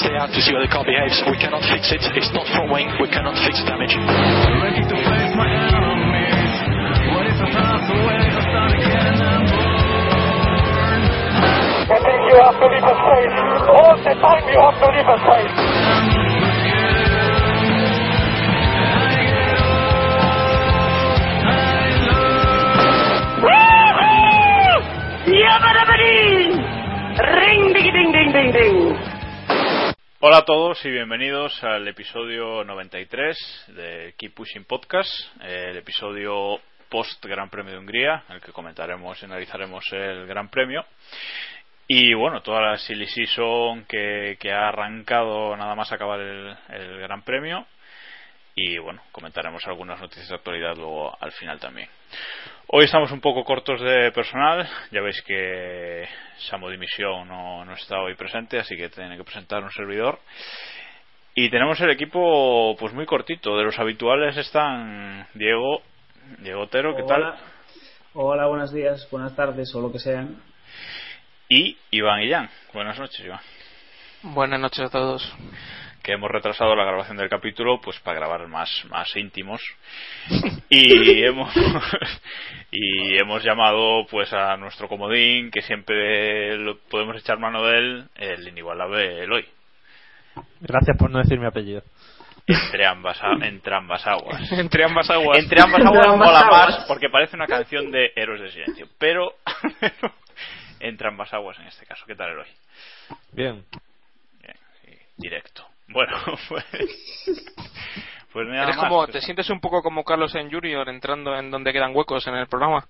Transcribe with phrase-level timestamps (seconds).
[0.00, 1.20] Stay out to see how the car behaves.
[1.28, 2.00] We cannot fix it.
[2.16, 2.88] It's not front wing.
[3.04, 3.92] We cannot fix the damage.
[3.92, 4.00] I
[12.00, 13.36] think you have to leave a space.
[13.68, 15.52] All the time you have to leave a space.
[27.20, 29.09] Ring ding ding ding ding ding.
[30.22, 35.10] Hola a todos y bienvenidos al episodio 93 de Keep Pushing Podcast,
[35.40, 36.60] el episodio
[36.90, 40.84] post Gran Premio de Hungría, en el que comentaremos y analizaremos el Gran Premio.
[41.88, 46.98] Y bueno, toda la silly season que, que ha arrancado nada más acabar el, el
[46.98, 47.66] Gran Premio.
[48.54, 51.88] Y bueno, comentaremos algunas noticias de actualidad luego al final también.
[52.72, 56.06] Hoy estamos un poco cortos de personal, ya veis que
[56.48, 60.20] Samo Dimisión no, no está hoy presente, así que tiene que presentar un servidor.
[61.34, 65.82] Y tenemos el equipo pues muy cortito, de los habituales están Diego,
[66.38, 67.22] Diego Otero, ¿qué tal?
[67.22, 67.38] Hola.
[68.14, 70.40] Hola, buenos días, buenas tardes o lo que sean.
[71.48, 73.40] Y Iván Illán, buenas noches Iván.
[74.22, 75.36] Buenas noches a todos.
[76.02, 79.60] Que hemos retrasado la grabación del capítulo pues para grabar más más íntimos
[80.70, 81.52] y hemos
[82.70, 88.08] y hemos llamado pues a nuestro comodín que siempre lo podemos echar mano de él
[88.16, 89.46] el inigualable Eloy
[90.60, 91.82] Gracias por no decir mi apellido.
[92.46, 95.38] entre ambas entre ambas aguas Entre ambas aguas.
[95.38, 96.68] entre ambas aguas ambas mola aguas.
[96.78, 99.34] más porque parece una canción de Héroes del Silencio pero
[100.80, 102.46] entre ambas aguas en este caso ¿qué tal Eloy?
[103.32, 103.64] Bien.
[104.40, 106.16] Bien, sí, directo bueno
[106.48, 106.64] pues
[108.32, 111.36] pues nada Eres más, como, pues- te sientes un poco como Carlos en Junior entrando
[111.36, 112.86] en donde quedan huecos en el programa.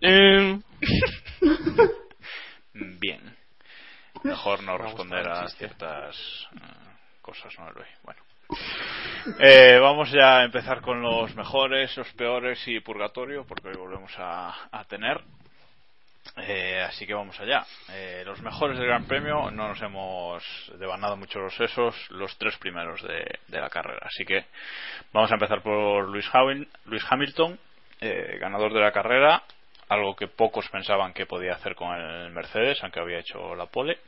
[0.00, 0.58] Eh,
[2.74, 3.36] Bien.
[4.24, 6.16] Mejor no responder a ciertas
[6.54, 6.58] eh,
[7.20, 7.86] cosas, ¿no, Eloy?
[8.02, 8.20] Bueno.
[9.38, 14.12] Eh, vamos ya a empezar con los mejores, los peores y purgatorio, porque hoy volvemos
[14.18, 15.20] a, a tener.
[16.36, 17.64] Eh, así que vamos allá.
[17.90, 20.42] Eh, los mejores del Gran Premio no nos hemos
[20.78, 24.06] devanado mucho los sesos, los tres primeros de, la carrera.
[24.06, 24.46] Así que
[25.12, 27.58] vamos a empezar por Luis Hamilton,
[28.00, 29.42] eh, ganador de la carrera,
[29.88, 33.98] algo que pocos pensaban que podía hacer con el Mercedes, aunque había hecho la pole.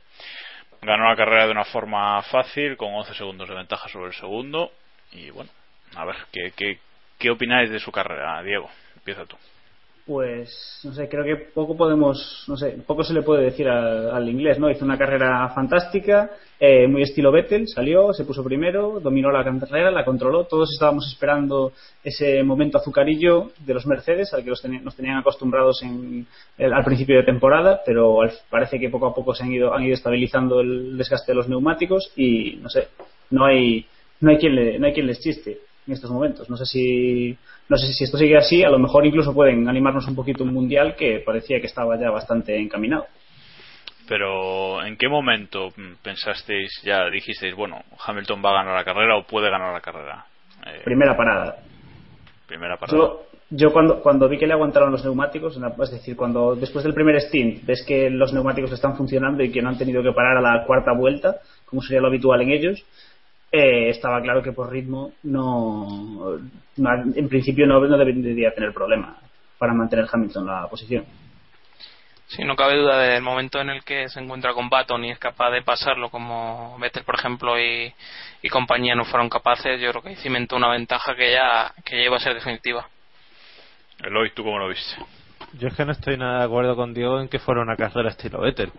[0.81, 4.71] Ganó la carrera de una forma fácil, con 11 segundos de ventaja sobre el segundo.
[5.11, 5.51] Y bueno,
[5.95, 6.79] a ver, ¿qué, qué,
[7.19, 8.69] qué opináis de su carrera, Diego?
[8.95, 9.37] Empieza tú.
[10.05, 14.11] Pues, no sé, creo que poco podemos, no sé, poco se le puede decir al,
[14.11, 14.69] al inglés, ¿no?
[14.69, 16.29] Hizo una carrera fantástica,
[16.59, 20.43] eh, muy estilo Vettel, salió, se puso primero, dominó la carrera, la controló.
[20.45, 21.71] Todos estábamos esperando
[22.03, 26.27] ese momento azucarillo de los Mercedes, al que nos tenían acostumbrados en,
[26.59, 29.73] el- al principio de temporada, pero al- parece que poco a poco se han ido,
[29.73, 32.89] han ido estabilizando el desgaste de los neumáticos y, no sé,
[33.31, 33.87] no hay,
[34.21, 36.49] no hay quien, le, no hay quien les chiste en estos momentos.
[36.49, 37.37] No sé si
[37.69, 40.53] no sé si esto sigue así, a lo mejor incluso pueden animarnos un poquito un
[40.53, 43.05] mundial que parecía que estaba ya bastante encaminado.
[44.07, 45.69] Pero, ¿en qué momento
[46.03, 50.25] pensasteis, ya dijisteis, bueno, Hamilton va a ganar la carrera o puede ganar la carrera?
[50.65, 51.55] Eh, Primera parada.
[52.47, 52.95] primera parada.
[52.97, 56.93] Yo, Yo cuando, cuando vi que le aguantaron los neumáticos, es decir, cuando después del
[56.93, 60.37] primer stint ves que los neumáticos están funcionando y que no han tenido que parar
[60.37, 62.85] a la cuarta vuelta, como sería lo habitual en ellos,
[63.55, 66.37] eh, estaba claro que por ritmo no,
[66.77, 69.17] en principio no, no debería tener problema
[69.57, 71.05] para mantener Hamilton la posición.
[72.27, 75.19] Sí, no cabe duda del momento en el que se encuentra con Baton y es
[75.19, 77.93] capaz de pasarlo, como Vettel, por ejemplo, y,
[78.49, 82.17] compañía no fueron capaces, yo creo que cimentó una ventaja que ya, que ya iba
[82.17, 82.87] a ser definitiva.
[84.03, 84.97] Eloy, ¿tú cómo lo viste?
[85.53, 88.09] Yo es que no estoy nada de acuerdo con Diego en que fuera una carrera
[88.09, 88.71] estilo Vettel.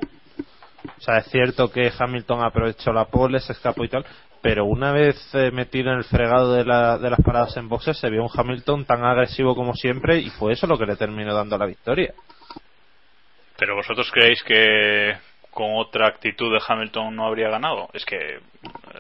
[0.98, 4.04] O sea, es cierto que Hamilton aprovechó la pole, se escapó y tal,
[4.46, 8.08] pero una vez eh, metido en el fregado de, de las paradas en boxes se
[8.08, 11.58] vio un Hamilton tan agresivo como siempre y fue eso lo que le terminó dando
[11.58, 12.14] la victoria.
[13.58, 15.16] Pero vosotros creéis que
[15.50, 17.88] con otra actitud de Hamilton no habría ganado.
[17.92, 18.38] Es que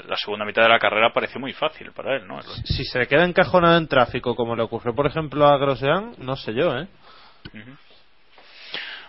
[0.08, 2.42] la segunda mitad de la carrera pareció muy fácil para él, ¿no?
[2.42, 6.54] Si se queda encajonado en tráfico, como le ocurrió, por ejemplo, a Grosjean, no sé
[6.54, 6.88] yo, ¿eh?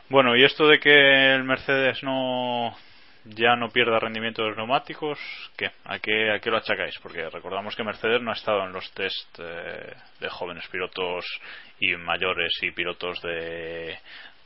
[0.08, 2.76] Bueno, y esto de que el Mercedes no
[3.36, 5.20] ya no pierda rendimiento de los neumáticos,
[5.56, 5.72] ¿qué?
[5.86, 6.98] ¿A qué, a qué lo achacáis?
[7.02, 11.26] Porque recordamos que Mercedes no ha estado en los test eh, de jóvenes pilotos
[11.80, 13.98] y mayores y pilotos de,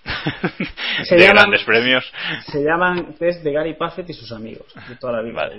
[1.10, 2.12] de grandes premios.
[2.48, 5.50] Se llaman test de Gary Puffett y sus amigos de toda la vida.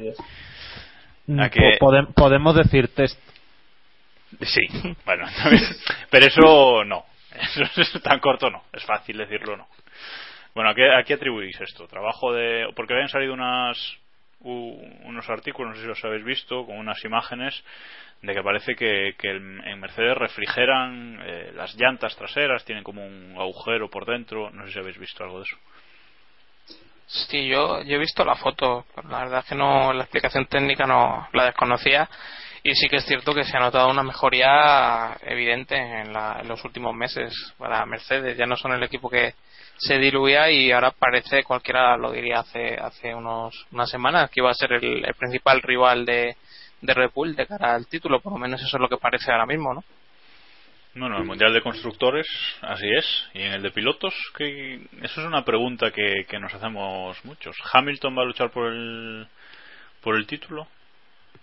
[1.26, 3.18] Mm, podemos decir test.
[4.40, 4.62] Sí,
[5.04, 5.26] bueno,
[6.10, 7.04] pero eso no.
[7.32, 8.64] Eso es tan corto no.
[8.72, 9.66] Es fácil decirlo no.
[10.54, 11.86] Bueno, ¿a qué, atribuís esto?
[11.88, 12.70] Trabajo de.
[12.76, 13.78] Porque habían salido unas,
[14.40, 17.64] unos artículos, no sé si los habéis visto, con unas imágenes
[18.20, 23.88] de que parece que, en Mercedes refrigeran eh, las llantas traseras, tienen como un agujero
[23.88, 24.50] por dentro.
[24.50, 25.56] No sé si habéis visto algo de eso.
[27.06, 28.84] Sí, yo, yo he visto la foto.
[29.08, 32.08] La verdad es que no, la explicación técnica no la desconocía.
[32.62, 36.64] Y sí que es cierto que se ha notado una mejoría evidente en, en los
[36.64, 38.36] últimos meses para Mercedes.
[38.36, 39.34] Ya no son el equipo que
[39.76, 44.50] se diluía y ahora parece, cualquiera lo diría hace, hace unos, unas semanas, que iba
[44.50, 46.36] a ser el principal rival de,
[46.82, 49.30] de Red Bull de cara al título, por lo menos eso es lo que parece
[49.30, 49.84] ahora mismo, ¿no?
[50.94, 52.26] Bueno, el Mundial de Constructores,
[52.60, 53.28] así es.
[53.32, 57.56] Y en el de pilotos, que eso es una pregunta que, que nos hacemos muchos.
[57.72, 59.26] ¿Hamilton va a luchar por el,
[60.02, 60.66] por el título?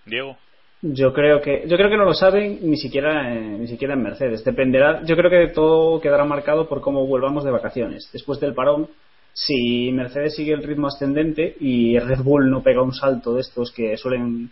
[0.05, 0.37] Diego.
[0.81, 4.45] Yo creo que yo creo que no lo saben ni siquiera ni siquiera en Mercedes.
[4.45, 5.03] Dependerá.
[5.03, 8.09] Yo creo que todo quedará marcado por cómo vuelvamos de vacaciones.
[8.13, 8.87] Después del parón,
[9.33, 13.71] si Mercedes sigue el ritmo ascendente y Red Bull no pega un salto de estos
[13.73, 14.51] que suelen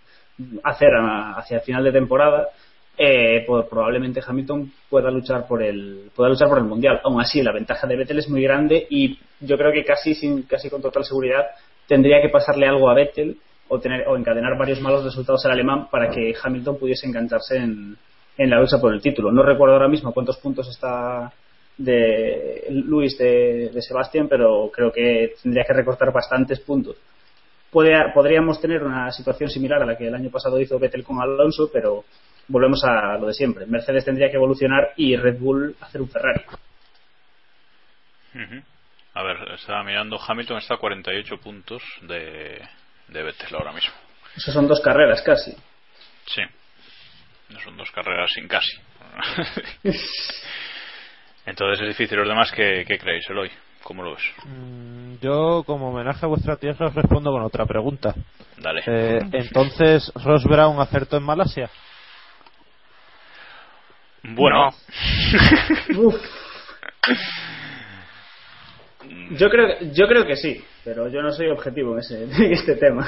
[0.63, 0.89] hacer
[1.35, 2.50] hacia el final de temporada,
[2.97, 7.00] eh, pues probablemente Hamilton pueda luchar por el pueda luchar por el mundial.
[7.06, 10.44] Aún así, la ventaja de Vettel es muy grande y yo creo que casi sin
[10.44, 11.45] casi con total seguridad
[11.88, 13.38] tendría que pasarle algo a Vettel
[13.69, 17.97] o tener o encadenar varios malos resultados al alemán para que Hamilton pudiese engancharse en,
[18.37, 19.31] en la lucha por el título.
[19.31, 21.31] No recuerdo ahora mismo cuántos puntos está
[21.77, 26.97] de Luis de, de Sebastián, pero creo que tendría que recortar bastantes puntos
[27.69, 31.69] podríamos tener una situación similar a la que el año pasado hizo Vettel con Alonso,
[31.71, 32.05] pero
[32.47, 33.65] volvemos a lo de siempre.
[33.65, 36.41] Mercedes tendría que evolucionar y Red Bull hacer un Ferrari.
[39.13, 42.61] A ver, estaba mirando, Hamilton está a 48 puntos de,
[43.07, 43.94] de Vettel ahora mismo.
[44.36, 45.51] Eso son dos carreras casi.
[46.25, 46.42] Sí,
[47.63, 48.77] son dos carreras sin casi.
[51.45, 52.18] Entonces es difícil.
[52.18, 53.50] ¿Los demás qué, qué creéis, Eloy?
[53.83, 54.24] ¿Cómo lo ves?
[54.44, 58.14] Mm, yo, como homenaje a vuestra tierra, os respondo con otra pregunta.
[58.57, 58.83] Dale.
[58.85, 61.69] Eh, entonces, ¿Ross Brown acertó en Malasia?
[64.23, 64.71] Bueno.
[69.31, 72.76] yo creo, yo creo que sí, pero yo no soy objetivo en, ese, en este
[72.76, 73.07] tema.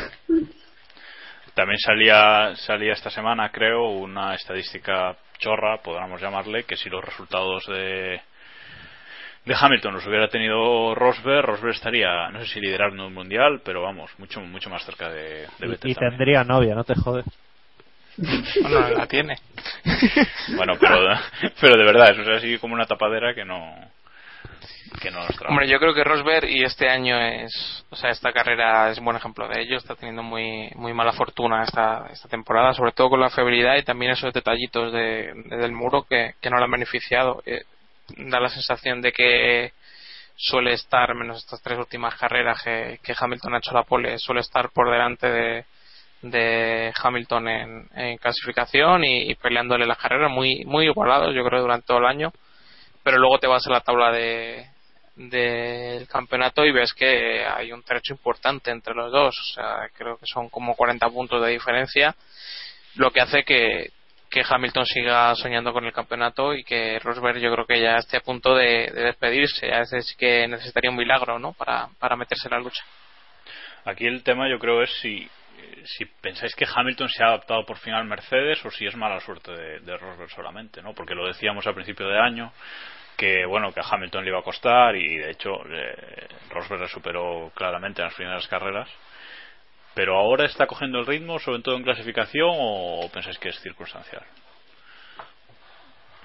[1.54, 7.66] También salía, salía esta semana, creo, una estadística chorra, podríamos llamarle, que si los resultados
[7.68, 8.22] de,
[9.46, 13.82] de Hamilton los hubiera tenido Rosberg, Rosberg estaría, no sé si liderando un mundial, pero
[13.82, 15.92] vamos, mucho mucho más cerca de, de Vettel.
[15.92, 17.26] Y, tendría novia, no te jodes.
[18.62, 19.36] Bueno, la tiene.
[20.56, 20.98] bueno, pero,
[21.62, 23.76] pero de verdad, eso es así como una tapadera que no.
[25.02, 25.10] Que
[25.48, 29.06] Hombre, yo creo que Rosberg y este año es, o sea, esta carrera es un
[29.06, 29.78] buen ejemplo de ello.
[29.78, 33.84] Está teniendo muy muy mala fortuna esta, esta temporada, sobre todo con la febrilidad y
[33.84, 37.42] también esos detallitos de, del muro que, que no le han beneficiado.
[37.46, 37.64] Eh,
[38.18, 39.74] da la sensación de que
[40.36, 44.70] suele estar, menos estas tres últimas carreras que, Hamilton ha hecho la pole, suele estar
[44.70, 45.66] por delante de,
[46.22, 52.00] de Hamilton en, clasificación y, peleándole las carreras muy, muy igualados, yo creo, durante todo
[52.00, 52.32] el año.
[53.04, 54.68] Pero luego te vas a la tabla de
[55.16, 60.18] del campeonato y ves que hay un trecho importante entre los dos, o sea, creo
[60.18, 62.16] que son como 40 puntos de diferencia,
[62.96, 63.92] lo que hace que
[64.30, 68.18] que Hamilton siga soñando con el campeonato y que Rosberg yo creo que ya esté
[68.18, 69.74] a punto de, de despedirse.
[69.74, 71.54] A veces sí que necesitaría un milagro ¿no?
[71.54, 72.84] para, para meterse en la lucha.
[73.86, 75.28] Aquí el tema yo creo es si,
[75.86, 79.20] si pensáis que Hamilton se ha adaptado por fin al Mercedes o si es mala
[79.20, 80.94] suerte de, Rosberg solamente, ¿no?
[80.94, 82.52] Porque lo decíamos al principio de año
[83.18, 86.88] que bueno que a Hamilton le iba a costar y de hecho eh, Rosberg le
[86.88, 88.90] superó claramente en las primeras carreras.
[89.94, 94.24] Pero ahora está cogiendo el ritmo sobre todo en clasificación o pensáis que es circunstancial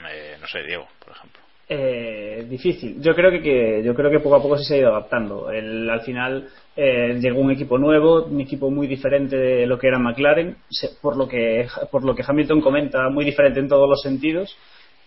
[0.09, 3.01] eh, no sé Diego por ejemplo eh, difícil.
[3.01, 5.51] Yo creo que, yo creo que poco a poco sí se ha ido adaptando.
[5.51, 9.89] El, al final eh, llegó un equipo nuevo, un equipo muy diferente de lo que
[9.89, 10.57] era McLaren,
[11.01, 14.57] por lo que por lo que Hamilton comenta, muy diferente en todos los sentidos.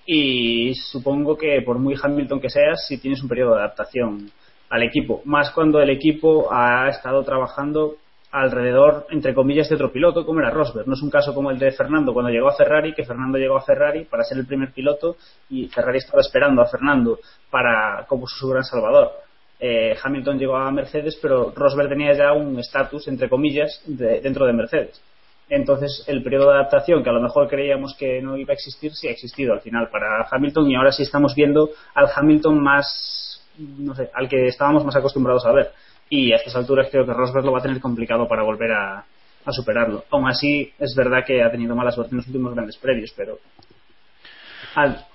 [0.06, 4.32] Y supongo que por muy Hamilton que seas, si tienes un periodo de adaptación
[4.70, 7.98] al equipo, más cuando el equipo ha estado trabajando
[8.32, 10.88] alrededor, entre comillas, de otro piloto, como era Rosberg.
[10.88, 13.58] No es un caso como el de Fernando cuando llegó a Ferrari, que Fernando llegó
[13.58, 15.16] a Ferrari para ser el primer piloto
[15.50, 17.20] y Ferrari estaba esperando a Fernando
[17.50, 19.12] para como su gran salvador.
[19.60, 24.46] Eh, Hamilton llegó a Mercedes, pero Rosberg tenía ya un estatus, entre comillas, de, dentro
[24.46, 25.02] de Mercedes.
[25.50, 28.94] Entonces, el periodo de adaptación, que a lo mejor creíamos que no iba a existir,
[28.94, 33.42] sí ha existido al final para Hamilton y ahora sí estamos viendo al Hamilton más,
[33.58, 35.72] no sé, al que estábamos más acostumbrados a ver
[36.10, 39.06] y a estas alturas creo que Rosberg lo va a tener complicado para volver a,
[39.46, 40.06] a superarlo.
[40.12, 43.40] Aún así, es verdad que ha tenido mala suerte en los últimos grandes previos, pero.
[44.76, 45.06] Al...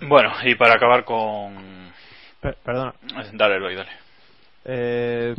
[0.00, 1.92] Bueno, y para acabar con.
[2.40, 2.94] Per perdona.
[3.32, 3.90] Dale, Eloy, dale.
[4.64, 5.34] Eh,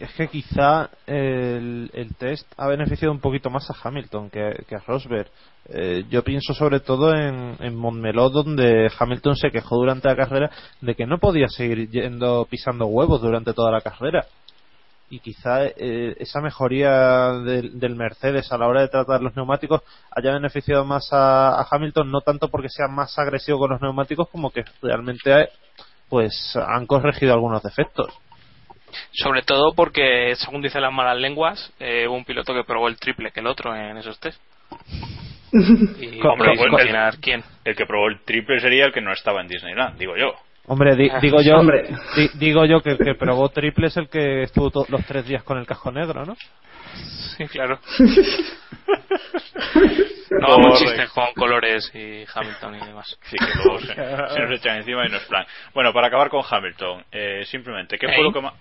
[0.00, 5.28] es que quizá el, test ha beneficiado un poquito más a Hamilton que, a Rosberg.
[5.68, 10.50] Eh, yo pienso sobre todo en, en Montmeló, donde Hamilton se quejó durante la carrera
[10.80, 14.26] de que no podía seguir yendo pisando huevos durante toda la carrera.
[15.10, 19.82] Y quizá eh, esa mejoría del, del, Mercedes a la hora de tratar los neumáticos
[20.10, 24.28] haya beneficiado más a, a, Hamilton, no tanto porque sea más agresivo con los neumáticos,
[24.28, 25.48] como que realmente
[26.10, 28.12] pues han corregido algunos defectos.
[29.12, 32.96] Sobre todo porque, según dicen las malas lenguas, eh, hubo un piloto que probó el
[32.96, 34.40] triple que el otro en esos test.
[35.52, 37.42] y Hombre, imaginar el, quién.
[37.64, 40.34] El que probó el triple sería el que no estaba en Disneyland, digo yo.
[40.66, 41.88] Hombre, di, digo yo, Hombre.
[42.16, 45.42] Di, digo yo que el que probó triple es el que estuvo los tres días
[45.42, 46.36] con el casco negro, ¿no?
[47.36, 47.78] Sí, claro.
[50.30, 53.18] no chistes con colores y Hamilton y demás.
[53.22, 53.94] Sí, que luego se,
[54.34, 55.46] se, nos echan encima y no es plan.
[55.72, 58.22] Bueno, para acabar con Hamilton, eh, simplemente, ¿qué fue ¿Eh?
[58.24, 58.54] lo que más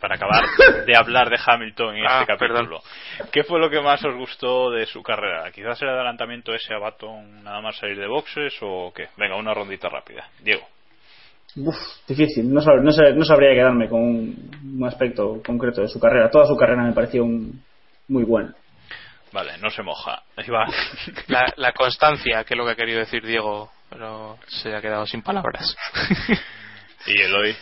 [0.00, 0.42] para acabar
[0.86, 2.80] de hablar de Hamilton en ah, este capítulo.
[2.80, 3.30] Perdón.
[3.30, 5.50] ¿Qué fue lo que más os gustó de su carrera?
[5.52, 9.08] ¿Quizás el adelantamiento ese a Baton nada más salir de boxes o qué?
[9.16, 10.28] Venga, una rondita rápida.
[10.40, 10.66] Diego.
[11.56, 11.76] Uf,
[12.06, 12.52] difícil.
[12.52, 16.30] No, sab no, sab no, sabría quedarme con un, un, aspecto concreto de su carrera.
[16.30, 17.62] Toda su carrera me pareció un,
[18.08, 18.54] muy buena.
[19.32, 20.22] Vale, no se moja.
[20.36, 20.66] Ahí va.
[21.28, 25.06] La, la, constancia, que es lo que ha querido decir Diego, pero se ha quedado
[25.06, 25.76] sin palabras.
[27.06, 27.56] ¿Y Eloy?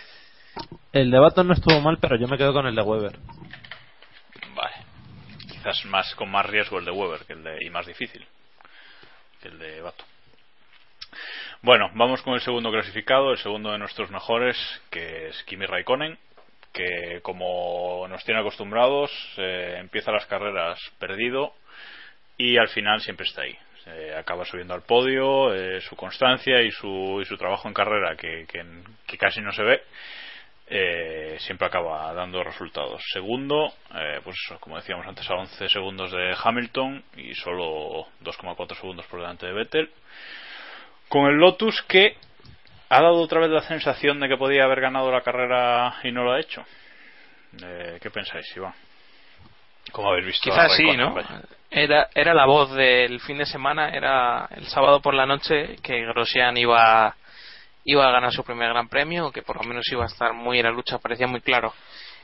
[0.93, 3.19] El de Baton no estuvo mal, pero yo me quedo con el de Weber.
[4.55, 4.77] Vale.
[5.51, 8.27] Quizás más con más riesgo el de Weber que el de, y más difícil
[9.43, 10.07] que el de Baton.
[11.61, 14.57] Bueno, vamos con el segundo clasificado, el segundo de nuestros mejores,
[14.91, 16.19] que es Kimi Raikkonen,
[16.73, 21.53] que como nos tiene acostumbrados, eh, empieza las carreras perdido
[22.37, 23.59] y al final siempre está ahí.
[23.87, 28.17] Eh, acaba subiendo al podio, eh, su constancia y su, y su trabajo en carrera,
[28.17, 28.65] que, que,
[29.07, 29.83] que casi no se ve,
[30.71, 33.03] eh, siempre acaba dando resultados.
[33.13, 39.07] Segundo, eh, pues como decíamos antes, a 11 segundos de Hamilton y solo 2,4 segundos
[39.07, 39.91] por delante de Vettel.
[41.09, 42.17] Con el Lotus que
[42.91, 46.25] ha dado otra vez la sensación de que podía haber ganado la carrera y no
[46.25, 46.65] lo ha hecho.
[47.63, 48.75] Eh, ¿Qué pensáis, Iván?
[49.93, 50.51] ¿Cómo habéis visto?
[50.51, 51.15] Quizás sí, ¿no?
[51.71, 56.05] Era, era la voz del fin de semana, era el sábado por la noche que
[56.07, 57.15] Grosjean iba
[57.91, 60.59] iba a ganar su primer gran premio, que por lo menos iba a estar muy
[60.59, 61.73] en la lucha, parecía muy claro.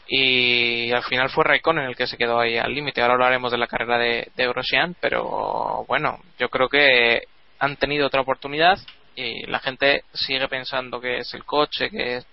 [0.06, 3.00] Y al final fue Raikkonen el que se quedó ahí al límite.
[3.00, 7.22] Ahora hablaremos de la carrera de, de Grosjean, pero bueno, yo creo que
[7.58, 8.78] han tenido otra oportunidad
[9.16, 12.26] y la gente sigue pensando que es el coche, que es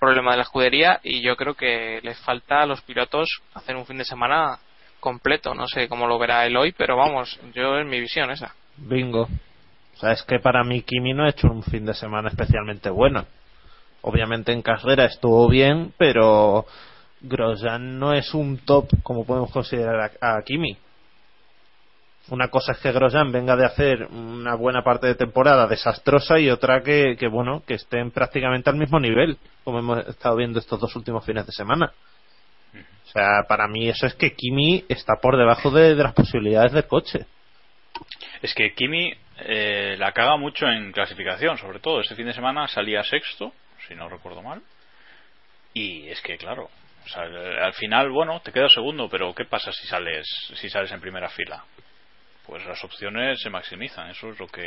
[0.00, 3.86] problema de la escudería y yo creo que les falta a los pilotos hacer un
[3.86, 4.58] fin de semana
[4.98, 5.54] completo.
[5.54, 8.52] No sé cómo lo verá él hoy, pero vamos, yo es mi visión esa.
[8.76, 9.28] Bingo.
[9.94, 12.90] O sea, es que para mí Kimi no ha hecho un fin de semana especialmente
[12.90, 13.26] bueno.
[14.02, 16.66] Obviamente en carrera estuvo bien, pero
[17.20, 20.76] Grosjean no es un top como podemos considerar a, a Kimi.
[22.30, 26.48] Una cosa es que Grosjean venga de hacer una buena parte de temporada desastrosa y
[26.48, 30.80] otra que, que, bueno, que estén prácticamente al mismo nivel, como hemos estado viendo estos
[30.80, 31.92] dos últimos fines de semana.
[32.74, 36.72] O sea, para mí eso es que Kimi está por debajo de, de las posibilidades
[36.72, 37.26] del coche.
[38.40, 42.00] Es que Kimi eh, la caga mucho en clasificación, sobre todo.
[42.00, 43.52] Este fin de semana salía sexto,
[43.88, 44.62] si no recuerdo mal.
[45.72, 46.70] Y es que, claro,
[47.16, 51.28] al final, bueno, te queda segundo, pero ¿qué pasa si sales, si sales en primera
[51.28, 51.64] fila?
[52.46, 54.66] Pues las opciones se maximizan, eso es lo que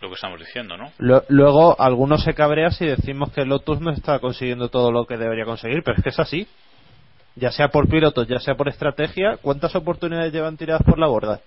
[0.00, 0.92] lo que estamos diciendo, ¿no?
[0.98, 5.44] Luego, algunos se cabrean si decimos que Lotus no está consiguiendo todo lo que debería
[5.44, 6.48] conseguir, pero es que es así.
[7.36, 11.40] Ya sea por pilotos, ya sea por estrategia, ¿cuántas oportunidades llevan tiradas por la borda?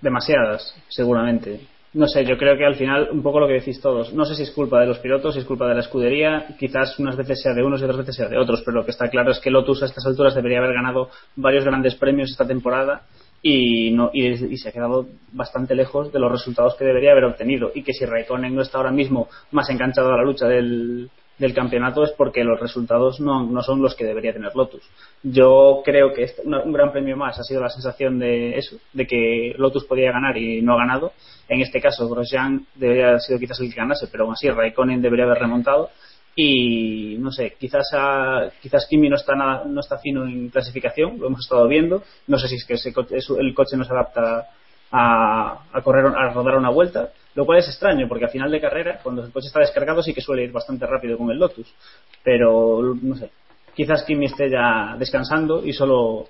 [0.00, 1.60] Demasiadas, seguramente.
[1.92, 4.36] No sé, yo creo que al final, un poco lo que decís todos, no sé
[4.36, 7.42] si es culpa de los pilotos, si es culpa de la escudería, quizás unas veces
[7.42, 9.40] sea de unos y otras veces sea de otros, pero lo que está claro es
[9.40, 13.02] que Lotus a estas alturas debería haber ganado varios grandes premios esta temporada
[13.42, 17.72] y, no, y, se ha quedado bastante lejos de los resultados que debería haber obtenido
[17.74, 21.54] y que si Raikkonen no está ahora mismo más enganchado a la lucha del, del
[21.54, 24.82] campeonato es porque los resultados no, no, son los que debería tener Lotus.
[25.22, 29.06] Yo creo que este, un gran premio más ha sido la sensación de eso, de
[29.06, 31.12] que Lotus podía ganar y no ha ganado.
[31.48, 35.00] En este caso, Grosjean debería haber sido quizás el que ganase, pero aún así Raikkonen
[35.00, 35.88] debería haber remontado
[36.36, 37.88] y no sé, quizás
[38.60, 42.38] quizás Kimi no está nada, no está fino en clasificación, lo hemos estado viendo, no
[42.38, 42.74] sé si es que
[43.38, 44.46] el coche no se adapta
[44.92, 48.60] a, a, correr a rodar una vuelta, lo cual es extraño porque al final de
[48.60, 51.72] carrera, cuando el coche está descargado sí que suele ir bastante rápido con el Lotus,
[52.22, 53.30] pero no sé,
[53.74, 56.28] quizás Kimi esté ya descansando y solo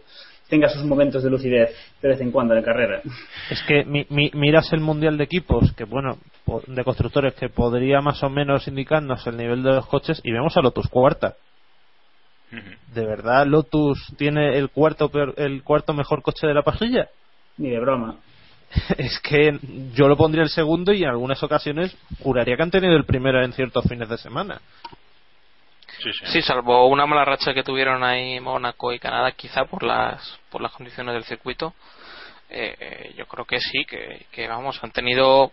[0.50, 1.70] tenga sus momentos de lucidez
[2.02, 3.00] de vez en cuando en carrera.
[3.50, 6.18] Es que miras el mundial de equipos, que bueno,
[6.66, 10.56] de constructores, que podría más o menos indicarnos el nivel de los coches, y vemos
[10.56, 11.36] a Lotus cuarta.
[12.92, 17.08] ¿De verdad Lotus tiene el cuarto el cuarto mejor coche de la parrilla?
[17.58, 18.16] Ni de broma.
[18.98, 19.58] es que
[19.94, 23.42] yo lo pondría el segundo y en algunas ocasiones juraría que han tenido el primero
[23.42, 24.60] en ciertos fines de semana.
[26.32, 30.62] Sí, salvo una mala racha que tuvieron ahí Mónaco y Canadá, quizá por las por
[30.62, 31.74] las condiciones del circuito.
[32.48, 35.52] Eh, yo creo que sí, que, vamos, han tenido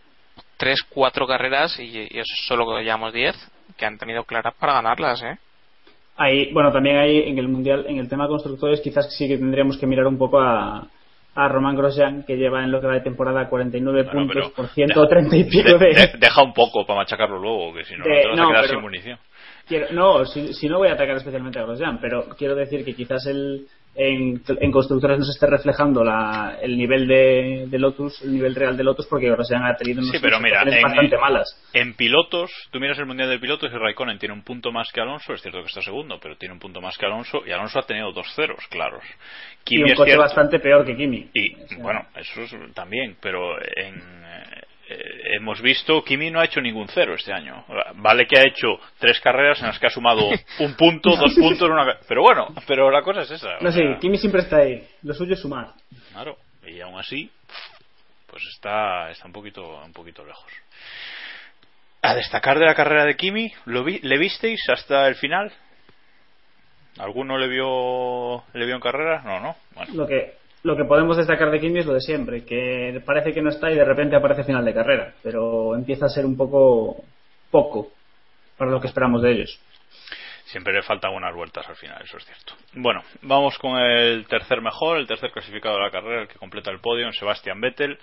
[0.56, 3.36] tres, cuatro carreras y, eso es solo que llamamos diez,
[3.78, 5.38] que han tenido claras para ganarlas, ¿eh?
[6.16, 9.78] Ahí, bueno, también ahí en el mundial, en el tema constructores, quizás sí que tendríamos
[9.78, 10.88] que mirar un poco a,
[11.38, 15.36] a Román Grosjean, que lleva en lo que va de temporada 49 puntos por 130
[15.36, 18.48] y pico de, Deja un poco para machacarlo luego, que si no, te vas a
[18.48, 19.20] quedar sin munición.
[19.92, 23.28] no, si, si, no voy a atacar especialmente a Grosjean, pero quiero decir que quizás
[23.28, 23.68] el,
[23.98, 28.78] en, en constructores no se esté reflejando la, el nivel de, Lotus, el nivel real
[28.78, 31.48] de Lotus, porque Grosjean ha tenido unas sí, pero mira, bastante malas.
[31.74, 35.02] En pilotos, tú miras el mundial de pilotos y Raikkonen tiene un punto más que
[35.02, 37.80] Alonso, es cierto que está segundo, pero tiene un punto más que Alonso y Alonso
[37.80, 39.04] ha tenido dos ceros, claros.
[39.66, 41.30] y un coche bastante peor que Kimi.
[41.34, 42.42] Y bueno, eso
[42.76, 44.00] también, pero en
[44.90, 47.66] eh, hemos visto Kimi no ha hecho ningún cero este año.
[47.96, 51.70] Vale que ha hecho tres carreras en las que ha sumado un punto, dos puntos,
[51.70, 52.00] una...
[52.08, 53.58] pero bueno, pero la cosa es esa.
[53.60, 54.88] No sé, Kimi siempre está ahí.
[55.04, 55.74] Lo suyo es sumar.
[56.14, 57.30] Claro, y aún así,
[58.28, 60.52] pues está, está un poquito, un poquito lejos.
[62.02, 65.52] A destacar de la carrera de Kimi, ¿lo vi, ¿le visteis hasta el final?
[66.98, 69.22] ¿Alguno le vio, le vio en carrera?
[69.24, 69.56] No, no.
[69.76, 69.94] Bueno.
[69.94, 73.42] Lo que lo que podemos destacar de Kimi es lo de siempre, que parece que
[73.42, 77.06] no está y de repente aparece final de carrera, pero empieza a ser un poco
[77.50, 77.88] poco
[78.58, 79.62] para lo que esperamos de ellos.
[80.44, 82.54] Siempre le faltan unas vueltas al final, eso es cierto.
[82.74, 86.70] Bueno, vamos con el tercer mejor, el tercer clasificado de la carrera, el que completa
[86.70, 87.98] el podio, Sebastian Vettel,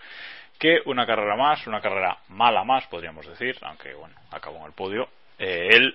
[0.58, 4.72] que una carrera más, una carrera mala más, podríamos decir, aunque bueno, acabó en el
[4.72, 5.06] podio.
[5.38, 5.94] Eh, él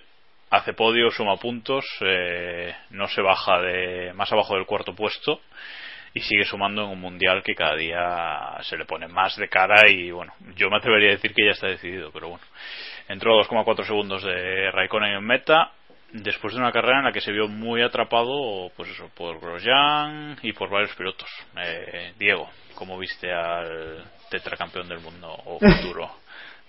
[0.51, 5.41] hace podio, suma puntos, eh, no se baja de más abajo del cuarto puesto
[6.13, 9.89] y sigue sumando en un mundial que cada día se le pone más de cara
[9.89, 12.43] y bueno, yo me atrevería a decir que ya está decidido, pero bueno,
[13.07, 15.71] entró 2,4 segundos de Raikkonen en meta
[16.11, 20.37] después de una carrera en la que se vio muy atrapado pues eso, por Grosjean
[20.41, 21.29] y por varios pilotos.
[21.63, 26.09] Eh, Diego, ¿cómo viste al tetracampeón del mundo o futuro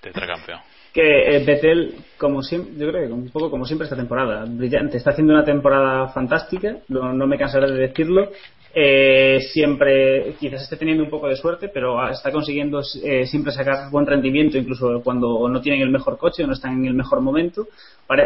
[0.00, 0.60] tetracampeón?
[0.92, 4.96] que eh, Vettel, como siempre, yo creo que un poco como siempre esta temporada, brillante,
[4.96, 8.32] está haciendo una temporada fantástica, no, no me cansaré de decirlo,
[8.72, 13.90] eh, siempre quizás esté teniendo un poco de suerte, pero está consiguiendo eh, siempre sacar
[13.90, 17.20] buen rendimiento, incluso cuando no tienen el mejor coche o no están en el mejor
[17.20, 17.66] momento.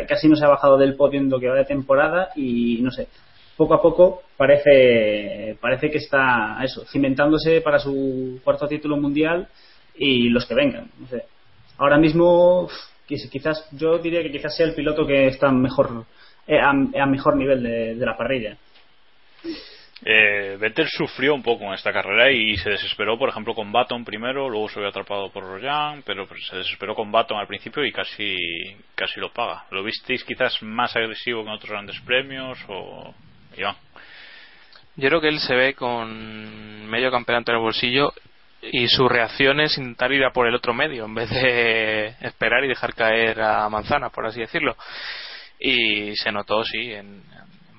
[0.06, 2.90] casi no se ha bajado del podio en lo que va de temporada y no
[2.90, 3.08] sé,
[3.56, 9.48] poco a poco parece, parece que está eso, cimentándose para su cuarto título mundial
[9.96, 10.90] y los que vengan.
[11.78, 12.68] Ahora mismo,
[13.06, 16.04] quizás yo diría que quizás sea el piloto que está mejor,
[16.46, 18.58] eh, a, mejor nivel de la parrilla.
[20.02, 24.04] Eh, Vettel sufrió un poco en esta carrera y se desesperó, por ejemplo, con Baton
[24.04, 27.92] primero, luego se vio atrapado por Royan, pero se desesperó con Baton al principio y
[27.92, 28.36] casi,
[28.94, 29.64] casi lo paga.
[29.70, 33.14] ¿Lo visteis quizás más agresivo que en otros grandes premios o
[33.56, 33.76] Iván?
[34.96, 38.12] Yo creo que él se ve con medio campeonato en el bolsillo
[38.62, 42.64] y su reacción es intentar ir a por el otro medio en vez de esperar
[42.64, 44.76] y dejar caer a Manzana, por así decirlo.
[45.58, 47.22] Y se notó, sí, en,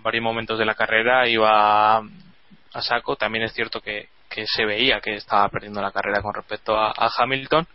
[0.05, 3.15] varios momentos de la carrera iba a saco.
[3.15, 6.93] También es cierto que, que se veía que estaba perdiendo la carrera con respecto a,
[7.17, 7.67] Hamilton.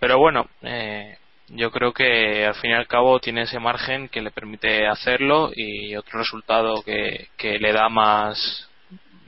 [0.00, 1.16] Pero bueno, eh,
[1.48, 5.52] yo creo que al fin y al cabo tiene ese margen que le permite hacerlo
[5.54, 8.68] y otro resultado que, que le da más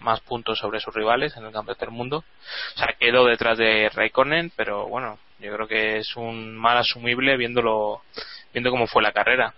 [0.01, 2.19] más puntos sobre sus rivales en el campeonato del mundo.
[2.19, 7.37] O sea, quedó detrás de Raikkonen, pero bueno, yo creo que es un mal asumible
[7.37, 8.03] viéndolo
[8.53, 9.55] viendo cómo fue la carrera.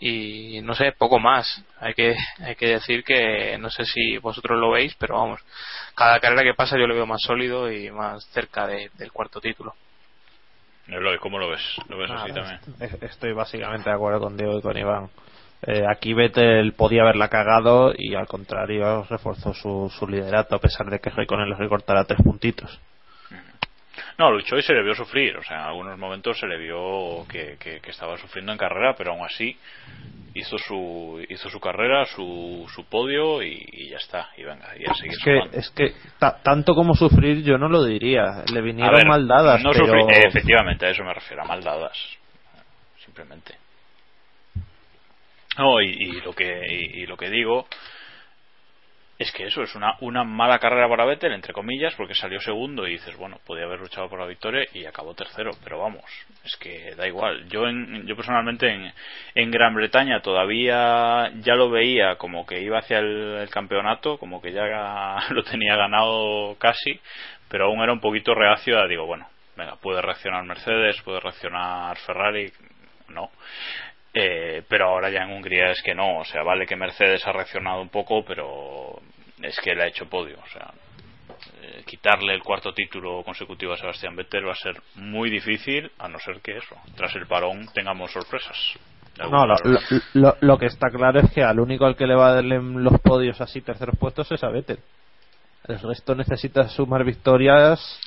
[0.00, 1.62] Y no sé, poco más.
[1.78, 5.40] Hay que hay que decir que no sé si vosotros lo veis, pero vamos,
[5.94, 9.40] cada carrera que pasa yo lo veo más sólido y más cerca de, del cuarto
[9.40, 9.74] título.
[11.20, 11.62] ¿Cómo lo ves?
[11.88, 12.58] ¿Lo ves así también?
[13.02, 15.10] Estoy básicamente de acuerdo con Diego y con Iván.
[15.62, 20.88] Eh, aquí Vettel podía haberla cagado y al contrario reforzó su, su liderato a pesar
[20.88, 22.80] de que Raikkonen le recortara tres puntitos.
[24.18, 25.36] No, luchó y se le vio sufrir.
[25.36, 28.94] O sea, en algunos momentos se le vio que, que, que estaba sufriendo en carrera,
[28.96, 29.56] pero aún así
[30.34, 34.28] hizo su hizo su carrera, su, su podio y, y ya está.
[34.36, 37.68] Y venga, y a seguir Es que, es que ta- tanto como sufrir yo no
[37.68, 38.44] lo diría.
[38.52, 39.62] Le vinieron A ver, mal dadas.
[39.62, 39.86] no pero...
[39.86, 41.98] sufrir- eh, efectivamente, a eso me refiero, a mal dadas.
[43.04, 43.54] Simplemente.
[45.58, 47.66] No, y, y lo que y, y lo que digo
[49.20, 52.86] es que eso es una, una mala carrera para Vettel, entre comillas, porque salió segundo
[52.86, 56.02] y dices, bueno, podía haber luchado por la victoria y acabó tercero, pero vamos,
[56.42, 57.46] es que da igual.
[57.50, 58.90] Yo, en, yo personalmente en,
[59.34, 64.52] en Gran Bretaña todavía ya lo veía como que iba hacia el, campeonato, como que
[64.52, 66.98] ya lo tenía ganado casi,
[67.50, 71.94] pero aún era un poquito reacio a, digo, bueno, venga, puede reaccionar Mercedes, puede reaccionar
[71.98, 72.50] Ferrari,
[73.08, 73.30] no.
[74.12, 77.32] Eh, pero ahora ya en Hungría es que no, o sea, vale que Mercedes ha
[77.32, 79.00] reaccionado un poco, pero
[79.40, 80.72] es que le ha hecho podio, o sea,
[81.62, 86.08] eh, quitarle el cuarto título consecutivo a Sebastián Vettel va a ser muy difícil, a
[86.08, 88.56] no ser que eso, tras el parón tengamos sorpresas.
[89.30, 89.54] No, lo-
[90.14, 92.58] lo- lo que está claro es que al único al que le va a darle
[92.60, 94.78] los podios así terceros puestos es a Vettel.
[95.68, 98.00] El resto necesita sumar victorias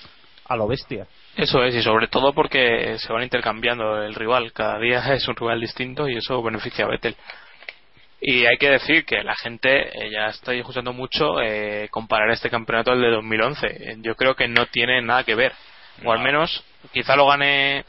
[0.47, 1.05] a lo bestia.
[1.35, 4.53] Eso es, y sobre todo porque se van intercambiando el rival.
[4.53, 7.15] Cada día es un rival distinto y eso beneficia a Vettel.
[8.21, 12.49] Y hay que decir que la gente eh, ya está escuchando mucho eh, comparar este
[12.49, 13.67] campeonato al de 2011.
[13.67, 15.53] Eh, Yo creo que no tiene nada que ver.
[16.05, 17.83] O al menos, quizá lo gane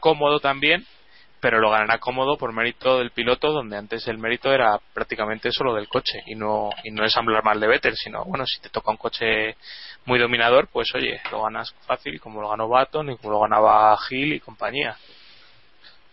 [0.00, 0.84] cómodo también,
[1.40, 5.74] pero lo ganará cómodo por mérito del piloto, donde antes el mérito era prácticamente solo
[5.74, 8.68] del coche y no, y no es hablar mal de Vettel, sino bueno, si te
[8.68, 9.56] toca un coche
[10.04, 13.96] muy dominador, pues oye, lo ganas fácil, como lo ganó Baton y como lo ganaba
[14.08, 14.96] Gil y compañía.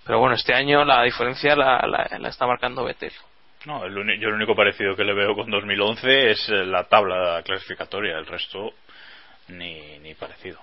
[0.05, 1.79] Pero bueno, este año la diferencia la,
[2.19, 3.11] la, está marcando Vettel.
[3.65, 6.83] No, el uni- yo el único parecido que le veo con 2011 es eh, la
[6.83, 8.73] tabla clasificatoria, el resto
[9.47, 10.59] ni, ni parecido.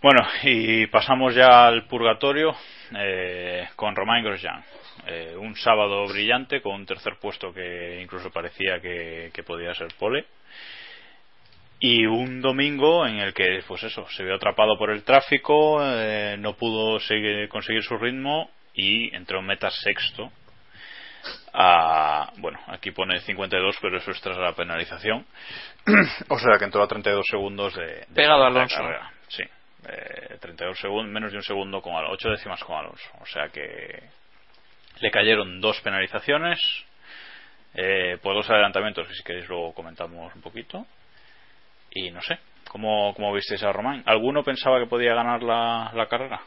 [0.00, 2.56] Bueno, y pasamos ya al purgatorio
[2.96, 4.64] eh, con Romain Grosjean.
[5.06, 9.88] Eh, un sábado brillante con un tercer puesto que incluso parecía que, que podía ser
[9.98, 10.24] pole.
[11.84, 16.36] Y un domingo en el que, pues eso, se vio atrapado por el tráfico, eh,
[16.38, 20.30] no pudo seguir- conseguir su ritmo y entró en meta sexto
[21.52, 25.26] a, bueno, aquí pone 52, pero eso es tras la penalización.
[26.28, 28.76] o sea que entró a 32 segundos de, de Pegado a Alonso.
[28.76, 29.10] carrera.
[29.28, 29.42] Sí,
[29.88, 33.08] eh, 32 segundos, menos de un segundo con Alonso, 8 décimas con Alonso.
[33.20, 34.02] O sea que
[35.00, 36.60] le cayeron dos penalizaciones
[37.74, 40.86] eh, por dos adelantamientos, que si queréis luego comentamos un poquito.
[41.94, 44.02] Y no sé, ¿cómo, cómo visteis a Román?
[44.06, 46.40] ¿Alguno pensaba que podía ganar la, la carrera?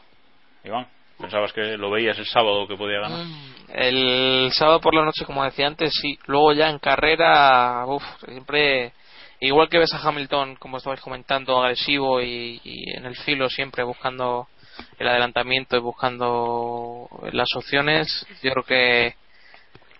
[0.64, 3.26] Iván, ¿pensabas que lo veías el sábado que podía ganar?
[3.72, 6.18] El sábado por la noche, como decía antes, sí.
[6.26, 8.92] Luego ya en carrera, uff, siempre.
[9.38, 14.48] Igual que ves a Hamilton, como estabais comentando, agresivo y en el filo siempre buscando
[14.98, 19.14] el adelantamiento y buscando las opciones, yo creo que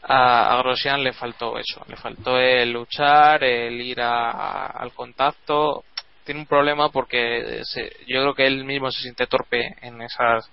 [0.09, 1.85] a, a Grosjean le faltó eso.
[1.89, 5.85] Le faltó el luchar, el ir a- al contacto.
[6.25, 10.45] Tiene un problema porque se- yo creo que él mismo se siente torpe en esas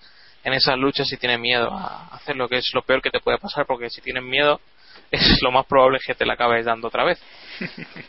[0.45, 3.21] en esas luchas y tiene miedo a hacer lo que es lo peor que te
[3.21, 4.59] puede pasar porque si tienes miedo
[5.13, 7.21] es lo más probable que te la acabes dando otra vez.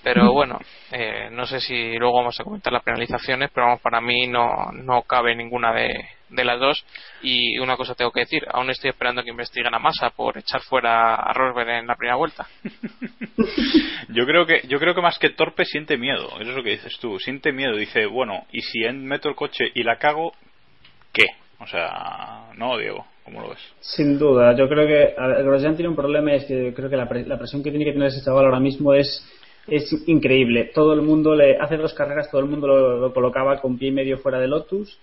[0.02, 0.58] Pero bueno
[0.90, 4.72] eh, no sé si luego vamos a comentar las penalizaciones pero vamos para mí no
[4.72, 5.92] no cabe ninguna de,
[6.30, 6.84] de las dos.
[7.22, 10.62] Y una cosa tengo que decir aún estoy esperando que investiguen a Massa por echar
[10.62, 12.46] fuera a Rosberg en la primera vuelta.
[14.08, 16.70] Yo creo que yo creo que más que torpe siente miedo, eso es lo que
[16.70, 20.32] dices tú, siente miedo, dice, bueno, y si meto el coche y la cago,
[21.12, 21.26] ¿qué?
[21.60, 23.58] O sea, no, Diego, ¿cómo lo ves?
[23.80, 27.26] Sin duda, yo creo que Grosjean tiene un problema es que creo que la, pre-
[27.26, 29.24] la presión que tiene que tener ese chaval ahora mismo es
[29.66, 30.70] es increíble.
[30.74, 33.92] Todo el mundo le hace dos carreras, todo el mundo lo, colocaba con pie y
[33.92, 34.98] medio fuera de Lotus.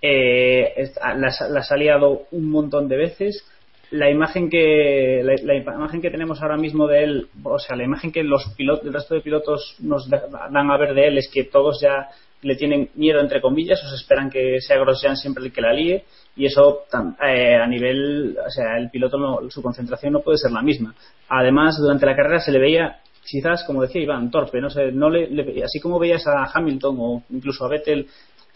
[0.00, 3.46] Eh, las, ha liado un montón de veces.
[3.90, 8.10] La imagen que la, imagen que tenemos ahora mismo de él, o sea, la imagen
[8.10, 11.44] que los pilotos, el resto de pilotos nos dan a ver de él es que
[11.44, 12.08] todos ya
[12.42, 15.72] le tienen miedo entre comillas, o se esperan que sea Grosjean siempre el que la
[15.72, 16.04] líe
[16.36, 16.84] y eso
[17.26, 20.94] eh, a nivel, o sea, el piloto no, su concentración no puede ser la misma.
[21.28, 25.10] Además, durante la carrera se le veía quizás, como decía Iván, torpe, no sé, no
[25.10, 28.06] le, así como veías a Hamilton o incluso a Vettel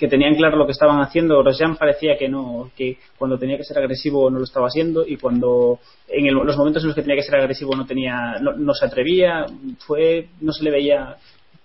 [0.01, 3.65] que tenían claro lo que estaban haciendo, Grosjean parecía que no, que cuando tenía que
[3.65, 7.17] ser agresivo no lo estaba haciendo y cuando en los momentos en los que tenía
[7.17, 9.45] que ser agresivo no tenía, no, se atrevía,
[9.87, 11.17] fue, no se le veía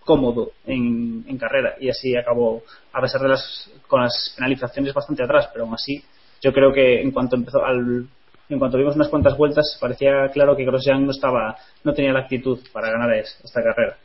[0.05, 1.75] cómodo en, carrera.
[1.81, 2.63] Y así acabó
[2.93, 6.01] a pesar de las con las penalizaciones bastante atrás pero aún así
[6.41, 8.07] yo creo que en cuanto empezó al
[8.47, 12.21] en cuanto vimos unas cuantas vueltas parecía claro que Grosjean no estaba no tenía la
[12.21, 13.97] actitud para ganar esta carrera.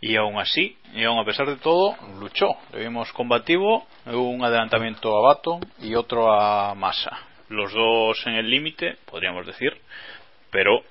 [0.00, 2.48] Y aún así y aún a pesar de todo luchó.
[2.72, 7.18] Le vimos combativo hubo un adelantamiento a Baton y otro a Massa.
[7.48, 9.72] Los dos en el límite podríamos decir
[10.50, 10.82] pero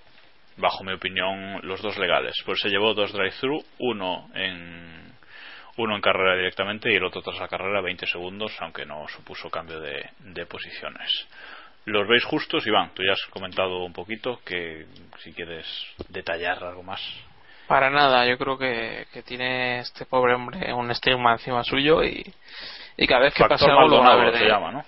[0.58, 5.12] bajo mi opinión los dos legales pues se llevó dos drive-thru uno en
[5.78, 9.50] uno en carrera directamente y el otro tras la carrera 20 segundos aunque no supuso
[9.50, 11.28] cambio de, de posiciones
[11.86, 12.92] ¿Los veis justos, Iván?
[12.94, 14.86] Tú ya has comentado un poquito que
[15.20, 15.66] si quieres
[16.10, 17.02] detallar algo más.
[17.68, 22.24] Para nada, yo creo que, tiene este pobre hombre un estigma encima suyo y,
[22.98, 24.84] y cada vez que pasa algo lo van a ver de, llama, ¿no?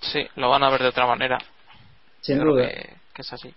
[0.00, 1.38] Sí, lo van a ver de otra manera.
[2.20, 2.68] Sin duda.
[2.68, 3.52] Que, es así.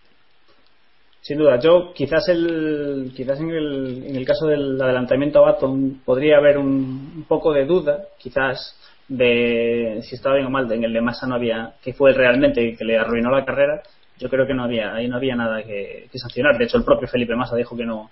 [1.21, 6.01] Sin duda, yo quizás el quizás en el, en el caso del adelantamiento a Baton
[6.03, 8.75] podría haber un, un poco de duda, quizás
[9.07, 12.75] de si estaba bien o mal en el de Massa no había que fue realmente
[12.77, 13.84] que le arruinó la carrera.
[14.17, 16.57] Yo creo que no había ahí no había nada que, sancionar.
[16.57, 18.10] De hecho el propio Felipe Massa dijo que no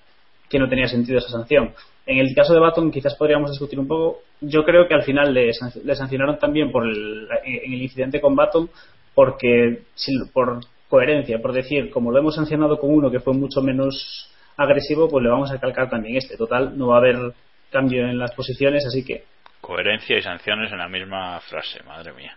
[0.50, 1.74] que no tenía sentido esa sanción.
[2.06, 4.20] En el caso de Baton quizás podríamos discutir un poco.
[4.42, 8.70] Yo creo que al final le, sancionaron también por el, en el incidente con Baton
[9.16, 9.84] porque
[10.34, 15.08] por coherencia por decir como lo hemos sancionado con uno que fue mucho menos agresivo
[15.08, 17.34] pues le vamos a calcar también este total no va a haber
[17.72, 19.24] cambio en las posiciones así que
[19.62, 22.36] Coherencia y sanciones en la misma frase, madre mía.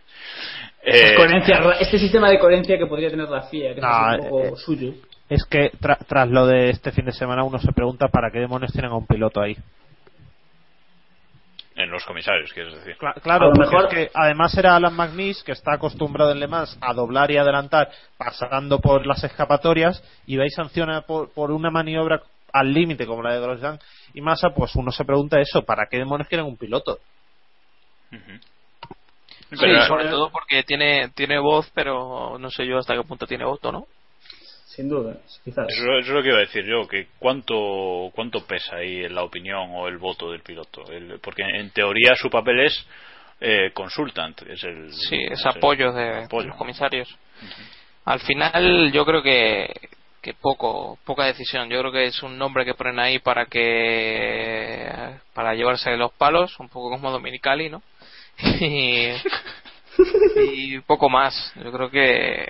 [0.83, 1.15] Eh,
[1.79, 4.95] este sistema de coherencia que podría tener la FIA, que es un poco eh, suyo.
[5.29, 8.73] Es que tras lo de este fin de semana uno se pregunta para qué demonios
[8.73, 9.57] tienen a un piloto ahí.
[11.75, 12.97] En los comisarios, quieres decir.
[12.97, 13.89] claro, mejor...
[13.89, 17.91] que además era Alan McNeese, que está acostumbrado en Le Mans a doblar y adelantar
[18.19, 23.33] pasando por las escapatorias, y veis sanciona por, por una maniobra al límite como la
[23.33, 23.79] de Grosjean
[24.15, 26.99] y Massa, pues uno se pregunta eso, ¿para qué demonios quieren un piloto?
[29.51, 33.45] Sí, sobre todo porque tiene tiene voz, pero no sé yo hasta qué punto tiene
[33.45, 33.87] voto, ¿no?
[34.75, 35.69] Sin duda, quizás.
[35.69, 39.69] Eso, es lo que iba a decir yo, que cuánto cuánto pesa ahí la opinión
[39.73, 40.83] o el voto del piloto.
[41.23, 42.87] porque en teoría su papel es
[43.41, 44.91] eh, consultant, es el...
[44.93, 47.15] Sí, es, apoyo, de, los comisarios.
[48.07, 49.69] Al final yo creo que
[50.23, 54.89] que poco poca decisión yo creo que es un nombre que ponen ahí para que
[55.35, 57.83] para llevarse los palos un poco como Dominicali no
[58.39, 59.19] y,
[60.87, 62.47] poco más yo creo que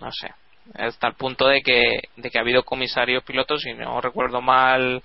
[0.00, 0.30] no sé
[0.74, 5.02] hasta el punto de que de que ha habido comisarios pilotos y no recuerdo mal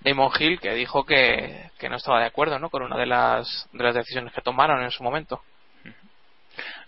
[0.00, 2.70] Damon Hill que dijo que, que no estaba de acuerdo ¿no?
[2.70, 5.40] con una de las de las decisiones que tomaron en su momento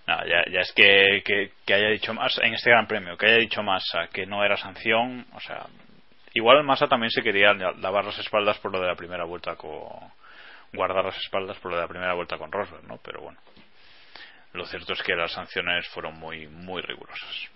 [0.07, 1.23] no, ya, ya es que,
[1.65, 4.57] que, haya dicho más en este gran premio, que haya dicho Massa que no era
[4.57, 5.67] sanción, o sea,
[6.33, 10.13] igual Massa también se quería lavar las espaldas por lo de la primera vuelta con
[10.73, 12.99] guardar las espaldas por lo de la primera vuelta con Rosberg, ¿no?
[13.03, 13.39] Pero bueno,
[14.53, 17.51] lo cierto es que las sanciones fueron muy muy rigurosas.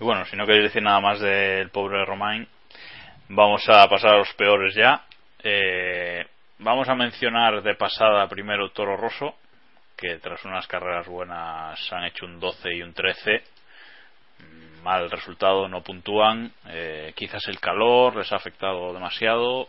[0.00, 2.46] Y bueno, si no queréis decir nada más del pobre Romain,
[3.28, 5.04] vamos a pasar a los peores ya.
[5.42, 6.26] Eh,
[6.58, 9.36] vamos a mencionar de pasada primero Toro Rosso,
[9.96, 13.42] que tras unas carreras buenas han hecho un 12 y un 13
[14.38, 16.52] mm, mal resultado no puntúan.
[16.68, 19.68] Eh, quizás el calor les ha afectado demasiado.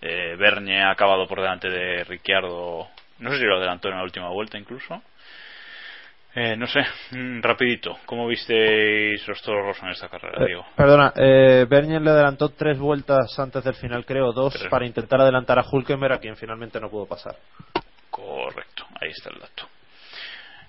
[0.00, 4.02] Eh, Bernie ha acabado por delante de Ricciardo no sé si lo adelantó en la
[4.02, 5.02] última vuelta incluso
[6.34, 6.80] eh, no sé,
[7.12, 10.66] mm, rapidito, ¿cómo visteis los toros en esta carrera, eh, Diego?
[10.76, 15.58] Perdona, eh, Bernier le adelantó tres vueltas antes del final, creo, dos para intentar adelantar
[15.58, 17.36] a Hulkenberg, a quien finalmente no pudo pasar.
[18.10, 19.68] Correcto, ahí está el dato.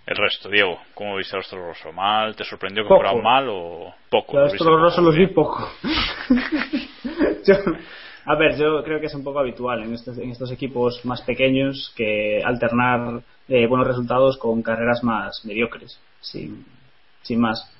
[0.05, 1.91] El resto, Diego, ¿cómo viste a los Rosso?
[1.91, 2.35] ¿Mal?
[2.35, 4.37] ¿Te sorprendió que fueran mal o poco?
[4.37, 5.67] Los Rosso los vi poco.
[8.25, 11.21] a ver, yo creo que es un poco habitual en estos, en estos equipos más
[11.21, 16.65] pequeños que alternar eh, buenos resultados con carreras más mediocres, sin,
[17.21, 17.71] sin más.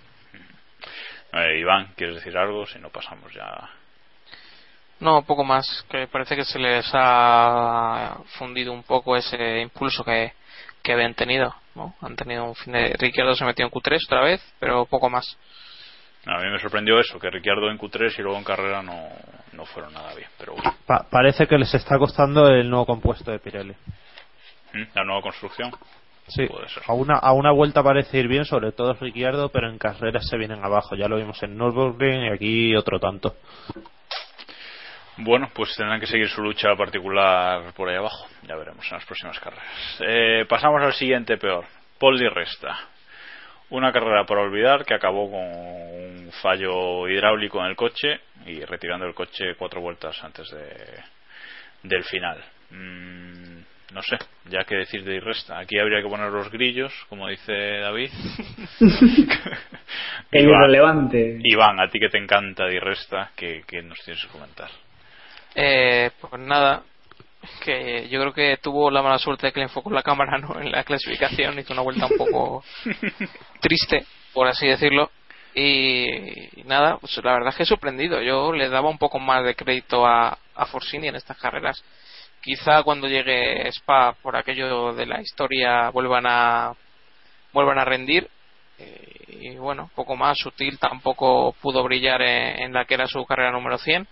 [1.34, 2.66] Eh, Iván, ¿quieres decir algo?
[2.68, 3.70] Si no pasamos ya
[5.00, 10.34] No, poco más, que parece que se les ha fundido un poco ese impulso que,
[10.84, 11.96] que habían tenido, ¿no?
[12.02, 12.96] Han tenido un fin de...
[13.00, 15.38] Ricciardo se metió en Q3 otra vez, pero poco más.
[16.28, 19.10] A mí me sorprendió eso, que Ricciardo en Q3 y luego en carrera no,
[19.54, 20.28] no fueron nada bien.
[20.40, 20.74] Pero bueno.
[20.88, 23.74] Pa- parece que les está costando el nuevo compuesto de Pirelli.
[24.74, 24.84] ¿Mm?
[24.96, 25.72] La nueva construcción.
[26.28, 26.48] Sí,
[26.88, 30.38] a una, a una vuelta parece ir bien, sobre todo Ricciardo, pero en carreras se
[30.38, 30.96] vienen abajo.
[30.96, 33.36] Ya lo vimos en Nürburgring y aquí otro tanto.
[35.18, 38.26] Bueno, pues tendrán que seguir su lucha particular por ahí abajo.
[38.48, 39.66] Ya veremos en las próximas carreras.
[40.00, 41.66] Eh, pasamos al siguiente peor.
[42.00, 42.76] Paul Di Resta.
[43.70, 49.06] Una carrera por olvidar que acabó con un fallo hidráulico en el coche y retirando
[49.06, 51.04] el coche cuatro vueltas antes de,
[51.84, 52.44] del final.
[52.70, 53.56] Mm,
[53.94, 54.18] no sé,
[54.50, 55.58] ya que decir de Di Resta.
[55.58, 58.12] Aquí habría que poner los grillos, como dice David.
[60.32, 61.40] El irrelevante.
[61.44, 64.70] Iván, a ti que te encanta Di Resta, ¿qué, qué nos tienes que comentar?
[65.56, 66.84] Eh, pues nada,
[67.64, 70.60] que yo creo que tuvo la mala suerte de que le enfocó la cámara ¿no?
[70.60, 72.64] en la clasificación, hizo una vuelta un poco
[73.62, 75.12] triste, por así decirlo.
[75.54, 76.06] Y,
[76.66, 78.22] nada, pues la verdad es que he sorprendido.
[78.22, 81.82] Yo le daba un poco más de crédito a, a Forsini en estas carreras.
[82.42, 86.74] Quizá cuando llegue Spa, por aquello de la historia, vuelvan a
[87.54, 88.30] vuelvan a rendir.
[88.78, 93.26] Eh, y bueno, poco más sutil, tampoco pudo brillar en, en la que era su
[93.26, 94.08] carrera número 100.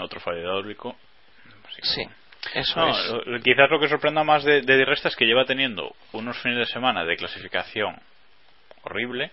[0.00, 0.96] Otro fallo hidráulico.
[1.82, 2.02] Sí,
[2.54, 3.26] eso No, es.
[3.26, 6.38] lo- quizás lo que sorprenda más de, de Di Resta es que lleva teniendo unos
[6.42, 7.96] fines de semana de clasificación
[8.82, 9.30] horrible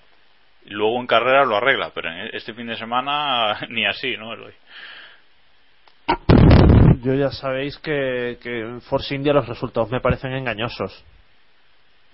[0.65, 4.33] y luego en carrera lo arregla, pero en este fin de semana ni así, ¿no?
[4.33, 4.53] Eloy?
[7.03, 11.05] Yo ya sabéis que, que en Force India los resultados me parecen engañosos.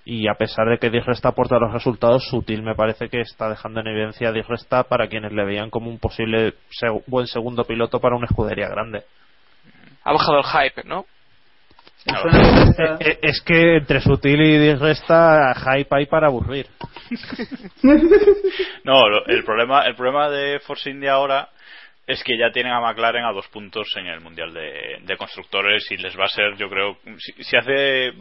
[0.06, 3.48] Y a pesar de que Di Resta aporta los resultados, Sutil me parece que está
[3.50, 7.26] dejando en evidencia a Di Resta para quienes le veían como un posible seg- buen
[7.28, 9.04] segundo piloto para una escudería grande.
[10.04, 11.06] Ha bajado el hype, ¿no?
[12.06, 16.68] Eh, eh, Es que entre Sutil y Resta, hype hay para aburrir.
[18.84, 21.50] No, lo- el problema, el problema de Force India ahora
[22.06, 25.90] es que ya tienen a McLaren a dos puntos en el Mundial de, de Constructores
[25.92, 28.12] y les va a ser, yo creo, si, si hace,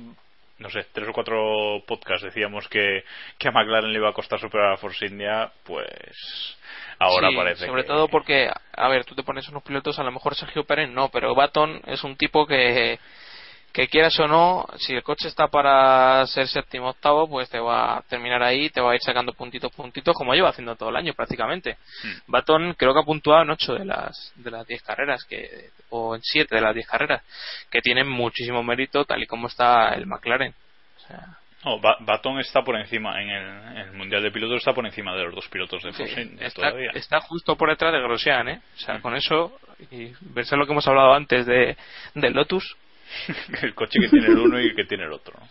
[0.59, 3.05] no sé, tres o cuatro podcasts decíamos que,
[3.39, 6.57] que a McLaren le iba a costar superar a Force India, pues
[6.99, 7.89] ahora Sí, parece sobre que...
[7.89, 11.09] todo porque, a ver, tú te pones unos pilotos, a lo mejor Sergio Pérez no,
[11.09, 12.99] pero Baton es un tipo que,
[13.73, 17.99] que quieras o no, si el coche está para ser séptimo octavo, pues te va
[17.99, 20.97] a terminar ahí, te va a ir sacando puntitos, puntitos, como lleva haciendo todo el
[20.97, 21.79] año prácticamente.
[22.27, 26.15] Baton creo que ha puntuado en ocho de las de las 10 carreras, que o
[26.15, 27.23] en siete de las 10 carreras,
[27.71, 30.55] que tienen muchísimo mérito tal y como está el McLaren.
[30.97, 34.75] O sea, No, Baton está por encima, en el, en el Mundial de Pilotos está
[34.75, 36.91] por encima de los dos pilotos de Force está, todavía.
[36.95, 38.61] está justo por detrás de Grosjean, ¿eh?
[38.77, 39.57] O sea, con eso,
[39.91, 41.77] y verse lo que hemos hablado antes de,
[42.15, 42.77] del Lotus,
[43.63, 45.35] el coche que tiene el uno y el que tiene el otro.
[45.39, 45.49] ¿no?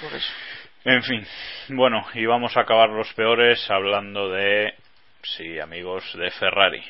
[0.00, 0.32] por eso.
[0.84, 1.26] En fin,
[1.70, 4.74] bueno, y vamos a acabar los peores hablando de,
[5.22, 6.82] sí, amigos, de Ferrari.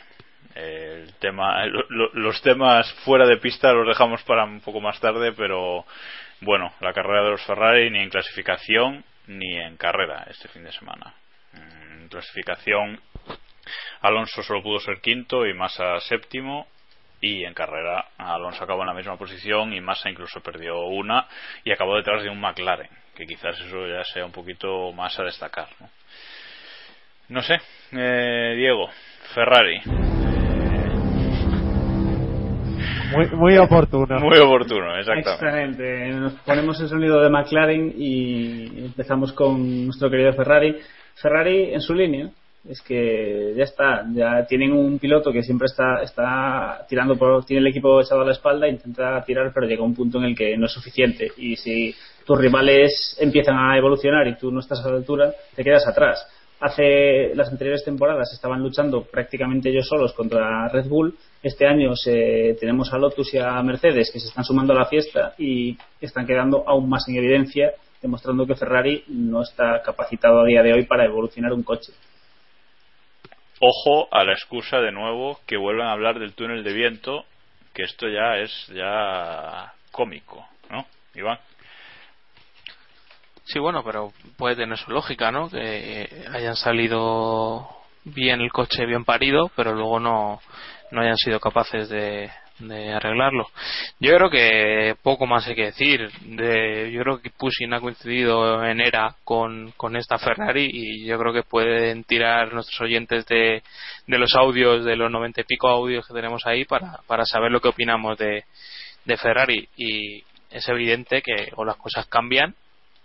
[0.54, 4.98] El tema, lo- lo- los temas fuera de pista los dejamos para un poco más
[5.00, 5.84] tarde, pero
[6.40, 10.72] bueno, la carrera de los Ferrari ni en clasificación ni en carrera este fin de
[10.72, 11.14] semana.
[11.52, 13.00] Mm, En clasificación,
[14.02, 16.66] Alonso solo pudo ser quinto y Massa séptimo.
[17.26, 21.26] Y en carrera Alonso acabó en la misma posición y Massa incluso perdió una
[21.64, 25.22] y acabó detrás de un McLaren, que quizás eso ya sea un poquito más a
[25.22, 25.68] destacar.
[25.80, 25.88] No,
[27.30, 27.54] no sé,
[27.92, 28.90] eh, Diego,
[29.34, 29.80] Ferrari.
[33.16, 34.20] Muy, muy oportuno.
[34.20, 35.30] Muy oportuno, exactamente.
[35.32, 36.08] Excelente.
[36.20, 40.78] Nos ponemos el sonido de McLaren y empezamos con nuestro querido Ferrari.
[41.14, 42.28] Ferrari en su línea.
[42.68, 47.60] Es que ya está, ya tienen un piloto que siempre está, está tirando por, tiene
[47.60, 50.56] el equipo echado a la espalda, intenta tirar, pero llega un punto en el que
[50.56, 51.30] no es suficiente.
[51.36, 55.62] Y si tus rivales empiezan a evolucionar y tú no estás a la altura, te
[55.62, 56.26] quedas atrás.
[56.60, 61.14] Hace las anteriores temporadas estaban luchando prácticamente ellos solos contra Red Bull.
[61.42, 64.86] Este año se- tenemos a Lotus y a Mercedes que se están sumando a la
[64.86, 70.46] fiesta y están quedando aún más en evidencia, demostrando que Ferrari no está capacitado a
[70.46, 71.92] día de hoy para evolucionar un coche.
[73.66, 77.24] Ojo a la excusa de nuevo que vuelvan a hablar del túnel de viento,
[77.72, 80.84] que esto ya es ya cómico, ¿no?
[81.14, 81.38] Iván.
[83.44, 85.48] Sí, bueno, pero puede tener su lógica, ¿no?
[85.48, 87.66] Que hayan salido
[88.04, 90.42] bien el coche, bien parido, pero luego no,
[90.90, 93.48] no hayan sido capaces de, de arreglarlo.
[93.98, 96.10] Yo creo que poco más hay que decir.
[96.22, 101.18] De, yo creo que Pushing ha coincidido en era con, con esta Ferrari y yo
[101.18, 103.62] creo que pueden tirar nuestros oyentes de,
[104.06, 107.50] de los audios, de los noventa y pico audios que tenemos ahí para, para saber
[107.50, 108.44] lo que opinamos de,
[109.04, 109.68] de Ferrari.
[109.76, 112.54] Y es evidente que o las cosas cambian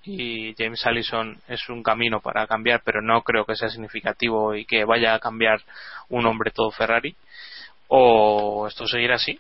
[0.04, 4.66] y James Allison es un camino para cambiar, pero no creo que sea significativo y
[4.66, 5.62] que vaya a cambiar
[6.08, 7.16] un hombre todo Ferrari
[7.90, 9.40] o esto seguirá así.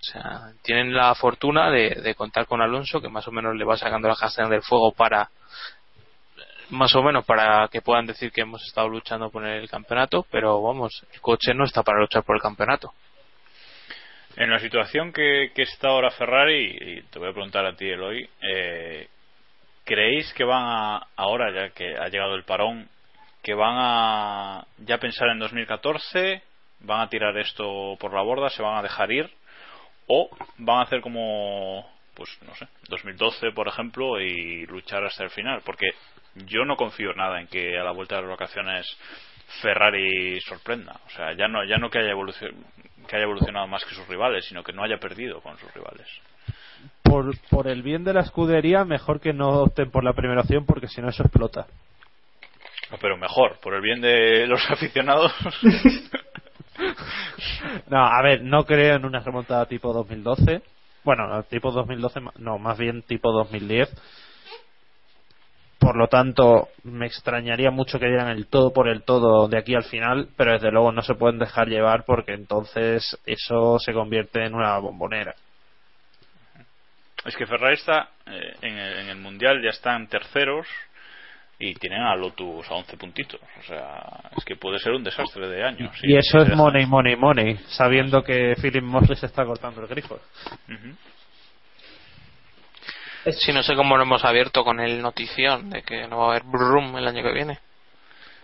[0.00, 3.76] O sea, tienen la fortuna de, contar con Alonso, que más o menos le va
[3.76, 5.28] sacando la castaña del fuego para,
[6.70, 10.62] más o menos para que puedan decir que hemos estado luchando por el campeonato, pero
[10.62, 12.94] vamos, el coche no está para luchar por el campeonato.
[14.36, 18.28] En la situación que, está ahora Ferrari, y te voy a preguntar a ti, Eloy,
[18.40, 19.08] eh,
[19.82, 22.88] ¿creéis que van a, ahora ya que ha llegado el parón,
[23.42, 26.42] que van a ya pensar en 2014
[26.80, 29.30] van a tirar esto por la borda, se van a dejar ir
[30.06, 35.30] o van a hacer como pues no sé, 2012 por ejemplo y luchar hasta el
[35.30, 35.86] final, porque
[36.34, 38.86] yo no confío nada en que a la vuelta de las vacaciones
[39.62, 42.12] Ferrari sorprenda, o sea, ya no ya no que haya
[43.08, 46.06] que haya evolucionado más que sus rivales, sino que no haya perdido con sus rivales.
[47.02, 50.66] Por, por el bien de la escudería, mejor que no opten por la primera opción
[50.66, 51.66] porque si no eso explota.
[53.00, 55.32] pero mejor, por el bien de los aficionados.
[57.88, 60.62] no, a ver, no creo en una remontada tipo 2012.
[61.04, 63.90] Bueno, tipo 2012, no, más bien tipo 2010.
[65.78, 69.74] Por lo tanto, me extrañaría mucho que dieran el todo por el todo de aquí
[69.74, 74.44] al final, pero desde luego no se pueden dejar llevar porque entonces eso se convierte
[74.44, 75.34] en una bombonera.
[77.24, 80.66] Es que Ferrari está eh, en, en, el Mundial, ya están terceros
[81.60, 83.40] y tienen a Lotus a 11 puntitos.
[83.58, 85.90] O sea, es que puede ser un desastre de año.
[86.02, 90.20] y eso es money, money, money, sabiendo que Philip Morris está cortando el grifo.
[93.32, 96.30] Si no sé cómo lo hemos abierto con el notición de que no va a
[96.30, 97.58] haber Brum el año que viene.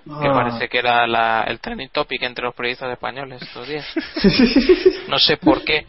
[0.05, 0.33] Que ah.
[0.35, 3.87] parece que era la, el trending topic entre los periodistas españoles estos días.
[5.09, 5.87] no sé por qué.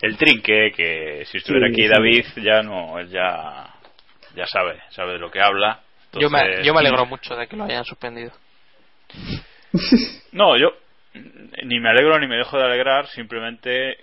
[0.00, 3.69] El trinque, que si estuviera aquí David, ya no, él ya
[4.34, 5.80] ya sabe, sabe de lo que habla.
[6.12, 8.32] Yo, me, yo me alegro mucho de que lo hayan suspendido.
[10.32, 10.72] no, yo
[11.64, 13.96] ni me alegro ni me dejo de alegrar, simplemente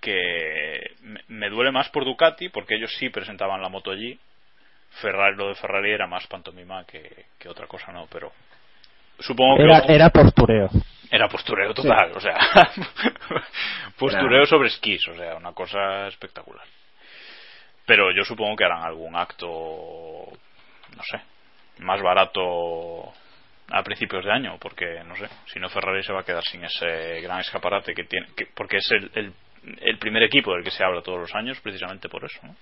[0.00, 0.92] que
[1.28, 4.18] me duele más por Ducati, porque ellos sí presentaban la moto allí.
[5.00, 8.32] Ferrari, lo de Ferrari era más pantomima que, que otra cosa, no, pero
[9.18, 9.64] supongo que.
[9.64, 10.70] Era, era postureo.
[11.10, 12.38] Era postureo total, o sea,
[13.98, 16.66] postureo sobre esquís, o sea, una cosa espectacular.
[17.88, 21.18] Pero yo supongo que harán algún acto, no sé,
[21.78, 23.14] más barato
[23.70, 26.62] a principios de año, porque no sé, si no Ferrari se va a quedar sin
[26.64, 29.32] ese gran escaparate que tiene, porque es el,
[29.80, 32.38] el, primer equipo del que se habla todos los años, precisamente por eso.
[32.42, 32.54] ¿no?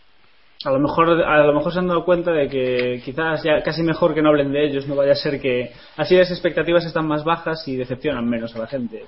[0.65, 3.83] A lo mejor a lo mejor se han dado cuenta de que quizás ya casi
[3.83, 7.09] mejor que no hablen de ellos, no vaya a ser que así las expectativas están
[7.09, 9.03] más bajas y decepcionan menos a la gente.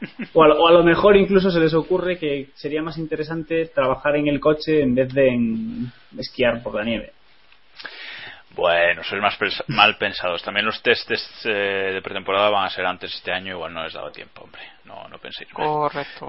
[0.32, 4.40] O a, lo mejor incluso se les ocurre que sería más interesante trabajar en el
[4.40, 7.12] coche en vez de en esquiar por la nieve.
[8.52, 9.38] Bueno, sois más
[9.68, 10.42] mal pensados.
[10.42, 13.92] También los testes eh, de pretemporada van a ser antes este año, igual no les
[13.92, 14.60] daba tiempo, hombre.
[14.84, 15.48] No, no penséis.
[15.52, 16.28] Correcto.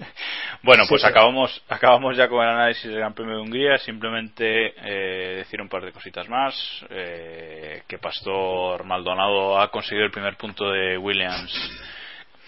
[0.62, 3.76] bueno, pues acabamos, acabamos ya con el análisis del Gran Premio de Hungría.
[3.78, 6.54] Simplemente eh, decir un par de cositas más.
[6.90, 11.52] Eh, que Pastor Maldonado ha conseguido el primer punto de Williams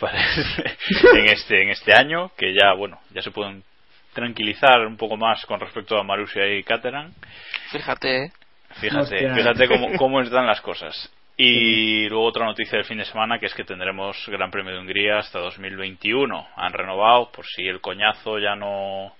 [1.14, 3.62] en este en este año que ya bueno ya se pueden
[4.12, 7.12] tranquilizar un poco más con respecto a Marussia y Caterham.
[7.70, 8.32] Fíjate ¿eh?
[8.80, 11.10] fíjate fíjate cómo, cómo están las cosas.
[11.42, 14.78] Y luego otra noticia del fin de semana que es que tendremos Gran Premio de
[14.78, 19.14] Hungría hasta 2021 han renovado por si el coñazo ya no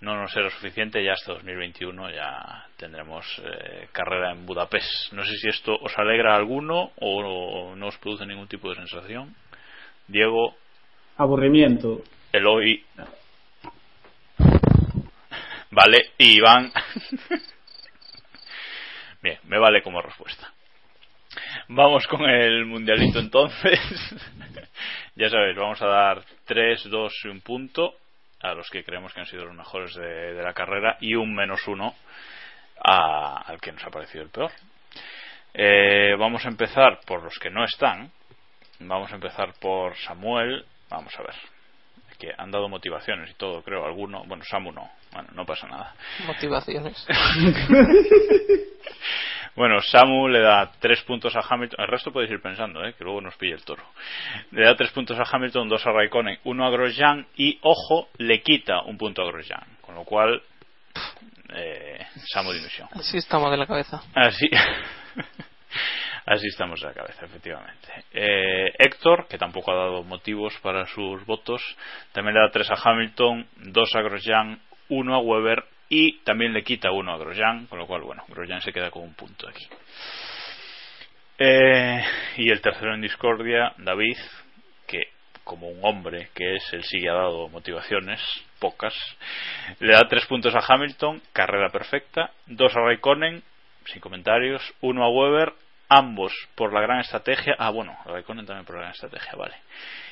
[0.00, 5.12] no nos será suficiente ya hasta 2021 ya tendremos eh, carrera en Budapest.
[5.12, 8.74] No sé si esto os alegra a alguno o no os produce ningún tipo de
[8.74, 9.32] sensación
[10.08, 10.56] Diego.
[11.16, 12.02] Aburrimiento.
[12.32, 12.84] Eloy.
[15.70, 16.70] Vale, y Iván.
[19.22, 20.52] Bien, me vale como respuesta.
[21.68, 23.80] Vamos con el mundialito entonces.
[25.16, 27.94] ya sabéis, vamos a dar 3, 2 y un punto
[28.40, 31.66] a los que creemos que han sido los mejores de, la carrera y un menos
[31.66, 31.94] uno
[32.76, 34.50] al que nos ha parecido el peor.
[35.54, 38.10] Eh, vamos a empezar por los que no están,
[38.88, 40.64] Vamos a empezar por Samuel.
[40.90, 41.34] Vamos a ver.
[42.18, 43.84] Que han dado motivaciones y todo, creo.
[43.84, 44.24] Alguno.
[44.26, 44.90] Bueno, Samu no.
[45.12, 45.94] Bueno, no pasa nada.
[46.26, 47.06] Motivaciones.
[49.56, 51.80] Bueno, Samu le da tres puntos a Hamilton.
[51.80, 52.94] El resto podéis ir pensando, ¿eh?
[52.98, 53.84] que luego nos pille el toro.
[54.50, 58.42] Le da tres puntos a Hamilton, dos a Raikkonen, uno a Grosjean y, ojo, le
[58.42, 59.64] quita un punto a Grosjean.
[59.80, 60.42] Con lo cual,
[61.54, 62.88] eh, Samu dimisión.
[62.92, 64.02] Así estamos de la cabeza.
[64.14, 64.48] Así.
[66.26, 67.88] Así estamos de la cabeza, efectivamente.
[68.12, 71.62] Eh, Héctor, que tampoco ha dado motivos para sus votos,
[72.12, 74.58] también le da tres a Hamilton, dos a Grosjean,
[74.88, 78.62] uno a Weber y también le quita uno a Grosjean, con lo cual, bueno, Grosjean
[78.62, 79.66] se queda con un punto aquí.
[81.38, 82.02] Eh,
[82.38, 84.16] y el tercero en discordia, David,
[84.86, 85.08] que
[85.42, 88.20] como un hombre que es, él sí ha dado motivaciones,
[88.58, 88.94] pocas,
[89.80, 93.42] le da tres puntos a Hamilton, carrera perfecta, dos a Raikkonen,
[93.84, 95.52] sin comentarios, uno a Weber,
[95.88, 97.54] ambos por la gran estrategia.
[97.58, 99.54] Ah, bueno, Raikkonen también por la gran estrategia, vale.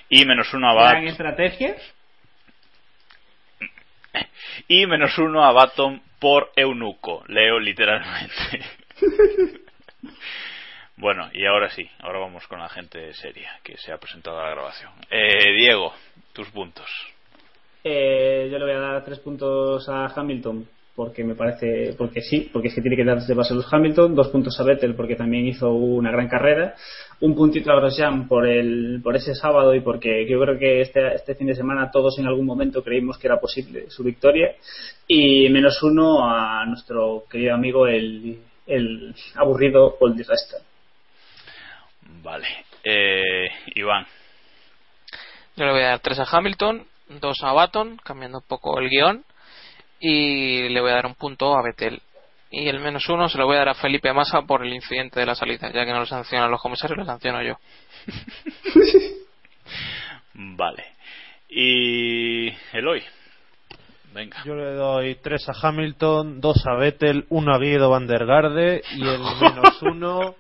[0.08, 0.90] Y menos uno a Baton.
[0.90, 1.76] ¿Gran estrategia?
[4.68, 7.24] Y menos uno a Baton por eunuco.
[7.28, 8.60] Leo literalmente.
[10.96, 14.44] bueno, y ahora sí, ahora vamos con la gente seria que se ha presentado a
[14.44, 14.92] la grabación.
[15.10, 15.94] Eh, Diego,
[16.34, 16.90] tus puntos.
[17.82, 22.51] Eh, yo le voy a dar tres puntos a Hamilton porque me parece, porque sí,
[22.53, 25.16] porque es que tiene que darse base a los Hamilton, dos puntos a Vettel porque
[25.16, 26.74] también hizo una gran carrera,
[27.20, 31.14] un puntito a Grosjean por el, por ese sábado y porque yo creo que este,
[31.14, 34.55] este fin de semana todos en algún momento creímos que era posible su victoria
[35.07, 40.59] y menos uno a nuestro querido amigo el, el aburrido Paul Di Resta.
[42.22, 42.47] Vale,
[42.84, 44.07] eh, Iván.
[45.57, 46.86] Yo le voy a dar tres a Hamilton,
[47.20, 49.24] dos a Baton, cambiando un poco el guion,
[50.05, 52.03] y le voy a dar un punto a Betel.
[52.50, 55.20] Y el menos uno se lo voy a dar a Felipe Massa por el incidente
[55.20, 57.57] de la salida, ya que no lo sancionan los comisarios, lo sanciono yo.
[60.34, 60.84] vale.
[61.48, 63.03] Y Eloy.
[64.12, 64.42] Venga.
[64.44, 68.82] Yo le doy tres a Hamilton, dos a Vettel, uno a Guido Van der Garde
[68.96, 70.34] y el menos uno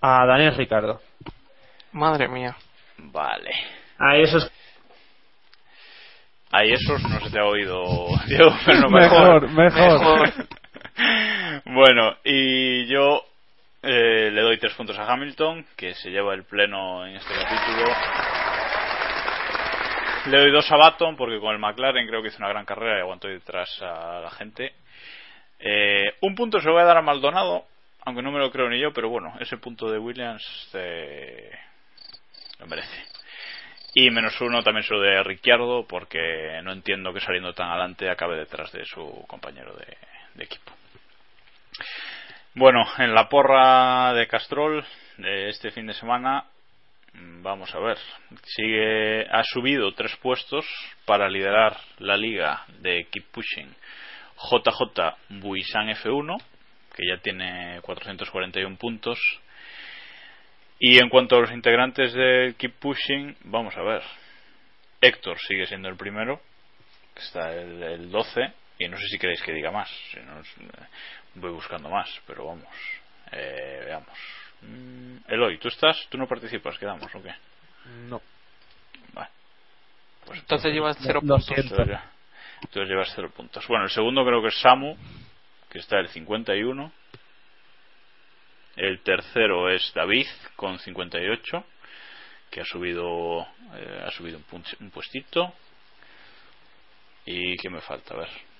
[0.00, 1.02] a Daniel Ricardo.
[1.92, 2.56] Madre mía.
[2.96, 3.52] Vale.
[3.98, 4.50] A esos
[6.52, 10.20] Ahí esos no se te ha oído, Diego, pero mejor, mejor.
[10.20, 10.48] mejor.
[11.64, 13.24] bueno, y yo
[13.82, 17.90] eh, le doy tres puntos a Hamilton, que se lleva el pleno en este capítulo.
[20.26, 22.98] Le doy dos a Baton, porque con el McLaren creo que hizo una gran carrera
[22.98, 24.74] y aguantó detrás a la gente.
[25.58, 27.64] Eh, un punto se lo voy a dar a Maldonado,
[28.04, 31.50] aunque no me lo creo ni yo, pero bueno, ese punto de Williams eh,
[32.60, 33.21] lo merece.
[33.94, 38.36] Y menos uno también lo de Ricciardo, porque no entiendo que saliendo tan adelante acabe
[38.38, 39.96] detrás de su compañero de,
[40.34, 40.72] de equipo.
[42.54, 44.84] Bueno, en la porra de Castrol
[45.18, 46.44] de este fin de semana,
[47.14, 47.98] vamos a ver,
[48.44, 50.66] sigue ha subido tres puestos
[51.04, 53.74] para liderar la liga de Keep Pushing.
[54.36, 56.42] JJ Buisan F1,
[56.94, 59.18] que ya tiene 441 puntos
[60.84, 64.02] y en cuanto a los integrantes de Keep Pushing, vamos a ver.
[65.00, 66.40] Héctor sigue siendo el primero,
[67.14, 69.88] está el, el 12, y no sé si queréis que diga más.
[70.10, 70.42] Si no,
[71.36, 72.66] voy buscando más, pero vamos.
[73.30, 74.18] Eh, veamos.
[74.62, 76.04] Mm, Eloy, ¿tú estás?
[76.10, 76.76] ¿Tú no participas?
[76.78, 77.32] ¿Quedamos o qué?
[78.08, 78.20] No.
[79.12, 79.28] Vale.
[80.26, 81.48] Pues entonces, llevas cero puntos.
[81.48, 81.98] Entonces,
[82.60, 83.64] entonces llevas cero puntos.
[83.68, 84.96] Bueno, el segundo creo que es Samu,
[85.70, 86.92] que está el 51.
[88.76, 91.64] El tercero es David con 58,
[92.50, 95.52] que ha subido eh, ha subido un, un puestito.
[97.26, 98.14] ¿Y qué me falta?
[98.14, 98.51] A ver.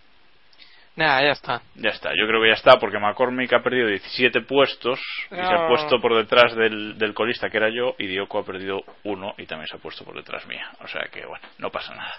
[0.95, 1.63] Nada, ya está.
[1.77, 5.41] Ya está, yo creo que ya está porque McCormick ha perdido 17 puestos y se
[5.41, 9.33] ha puesto por detrás del, del colista que era yo y Dioco ha perdido uno
[9.39, 10.71] y también se ha puesto por detrás mía.
[10.81, 12.15] O sea que bueno, no pasa nada.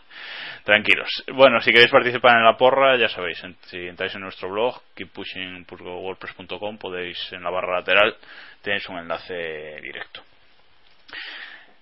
[0.64, 1.08] Tranquilos.
[1.34, 6.78] Bueno, si queréis participar en la porra, ya sabéis, si entráis en nuestro blog, keeppushing.wordpress.com,
[6.80, 8.16] podéis en la barra lateral
[8.64, 10.22] tenéis un enlace directo.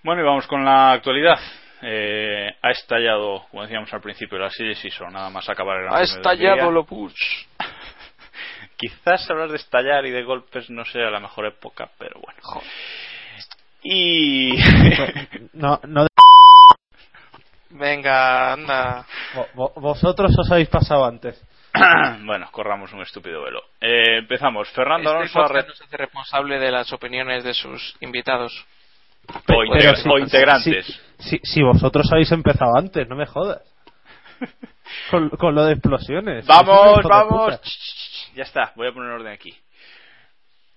[0.04, 1.40] Bueno, y vamos con la actualidad.
[1.82, 6.02] Eh, ha estallado, como decíamos al principio, la serie Season, nada más acabar el Ha
[6.02, 7.46] estallado lo push.
[8.78, 12.40] Quizás hablar de estallar y de golpes no sea la mejor época, pero bueno.
[12.42, 12.68] Joder.
[13.84, 14.54] Y.
[15.54, 16.08] no, no.
[17.72, 19.06] Venga, anda.
[19.56, 21.42] Vosotros os habéis pasado antes.
[22.26, 23.62] bueno, corramos un estúpido velo.
[23.80, 24.70] Eh, empezamos.
[24.70, 25.54] Fernando este Alonso.
[25.54, 25.68] Red...
[25.68, 28.66] no se hace responsable de las opiniones de sus invitados.
[29.48, 30.86] O, integra si, o integrantes.
[31.20, 33.62] Si, si, si, vosotros habéis empezado antes, no me jodas.
[35.12, 36.46] con, con, lo de explosiones.
[36.46, 38.32] Vamos, vamos.
[38.36, 39.54] Ya está, voy a poner orden aquí.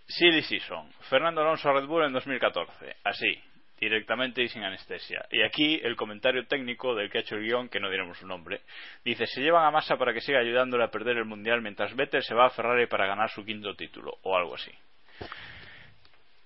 [0.07, 0.89] Silly Season.
[1.09, 2.97] Fernando Alonso a Red Bull en 2014.
[3.05, 3.41] Así.
[3.81, 5.27] directamente y sin anestesia.
[5.31, 8.27] Y aquí el comentario técnico del que ha hecho el guion, que no diremos su
[8.27, 8.61] nombre,
[9.05, 12.23] dice, se llevan a Massa para que siga ayudándole a perder el Mundial mientras Vettel
[12.23, 14.71] se va a Ferrari para ganar su quinto título, o algo así.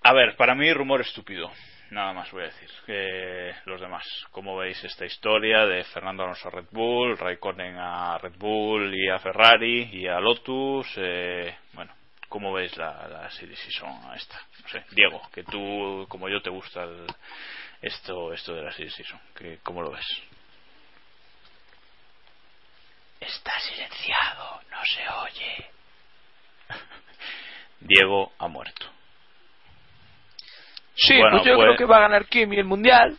[0.02, 1.50] A ver, para mí rumor estúpido,
[1.90, 2.70] nada más voy a decir.
[2.86, 8.18] que los demás, ¿cómo veis esta historia de Fernando Alonso a Red Bull, Raikkonen a
[8.18, 10.86] Red Bull y a Ferrari y a Lotus?
[10.96, 11.94] Eh, bueno,
[12.28, 14.38] ¿Cómo veis la, la Silly Season esta?
[14.62, 17.06] No sé, Diego, que tú, como yo, te gusta el-
[17.80, 19.18] esto, esto de la Silly Season.
[19.34, 20.04] que- ¿Cómo lo ves?
[23.20, 25.70] Está silenciado, no se oye.
[27.80, 28.86] Diego ha muerto.
[30.98, 33.16] Sí, Bueno, pues yo pues- creo que va a ganar Kimi el mundial.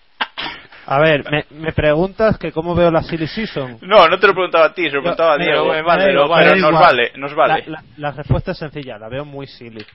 [0.86, 3.78] A ver, me, me preguntas que cómo veo la Silly Season.
[3.82, 5.66] No, no te lo preguntaba a ti, se lo preguntaba a No, Diego.
[5.72, 6.74] me vale, da pero, da nos igual.
[6.74, 7.64] vale, nos vale.
[7.68, 9.86] La, la- la respuesta es sencilla, la veo muy silly.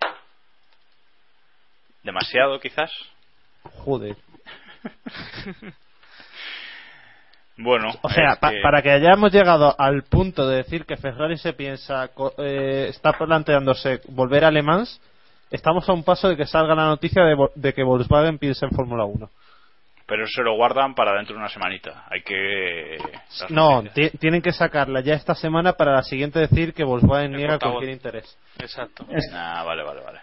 [2.02, 2.90] Demasiado, quizás.
[3.84, 4.16] Joder.
[7.56, 11.38] Bueno, O sea, pa- que- para que hayamos llegado al punto de decir que Ferrari
[11.38, 15.00] se piensa, eh, está planteándose volver a Le Mans,
[15.54, 17.22] estamos a un paso de que salga la noticia
[17.54, 19.30] de, que Volkswagen piensa en Fórmula 1.
[20.06, 22.04] pero se lo guardan para dentro de una semanita.
[22.10, 22.98] Hay que.
[23.40, 23.82] las No,
[24.18, 28.36] tienen que sacarla ya esta semana para la siguiente decir que Volkswagen niega cualquier interés.
[28.58, 29.06] Exacto.
[29.32, 30.20] Ah, vale, vale, vale.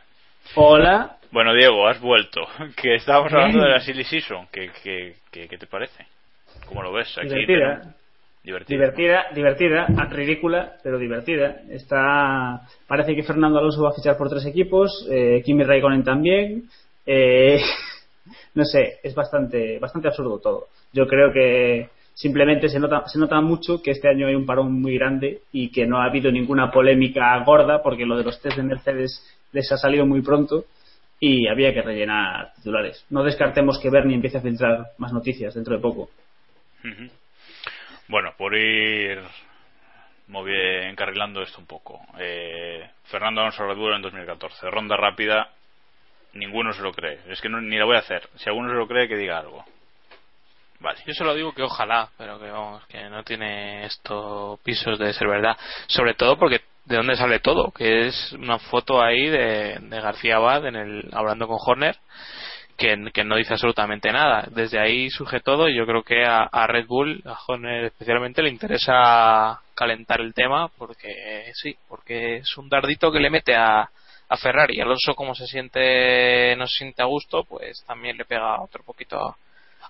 [0.55, 1.17] Hola.
[1.32, 2.41] Bueno, Diego, has vuelto.
[2.75, 4.47] Que estábamos hablando de la Silly Season.
[4.51, 6.05] ¿Qué, qué, qué, qué te parece?
[6.67, 7.17] ¿Cómo lo ves?
[7.17, 7.45] Aquí
[8.44, 9.26] Divertida.
[9.34, 9.86] Divertida.
[10.10, 11.62] Ridícula, pero divertida.
[11.70, 16.64] Está, parece que Fernando Alonso va a fichar por tres equipos, eh, Kimi Raikkonen también.
[17.06, 17.60] eh,
[18.56, 20.68] no sé, es bastante, bastante absurdo todo.
[20.94, 24.82] Yo creo que simplemente se nota, se nota mucho que este año hay un parón
[24.82, 28.58] muy grande y que no ha habido ninguna polémica gorda porque lo de los test
[28.58, 29.24] de Mercedes
[29.54, 30.66] les ha salido muy pronto
[31.20, 33.06] y había que rellenar titulares.
[33.10, 36.10] No descartemos que Bernie empiece a filtrar más noticias dentro de poco.
[38.12, 39.24] Bueno, por ir
[40.89, 42.05] encarrilando esto un poco.
[42.20, 44.70] Eh, Fernando Alonso Red en 2014.
[44.70, 45.49] Ronda rápida.
[46.34, 47.22] Ninguno se lo cree.
[47.30, 48.28] Es que no- ni la voy a hacer.
[48.36, 49.64] Si alguno se lo cree, que diga algo.
[50.82, 50.99] Vale.
[51.05, 55.30] Yo solo digo que ojalá, pero que vamos, que no tiene esto pisos de ser
[55.30, 55.55] verdad.
[55.88, 60.36] Sobre todo porque de dónde sale todo, que es una foto ahí de, de García
[60.36, 61.95] Abad en el, hablando con Horner,
[62.82, 64.47] que, que no dice absolutamente nada.
[64.51, 68.41] Desde ahí surge todo y yo creo que a, a Red Bull, a Horner especialmente,
[68.41, 73.55] le interesa calentar el tema porque eh, sí, porque es un dardito que le mete
[73.55, 73.82] a,
[74.29, 74.82] a Ferrari.
[74.82, 79.17] Alonso, como se siente, no se siente a gusto, pues también le pega otro poquito
[79.19, 79.36] a,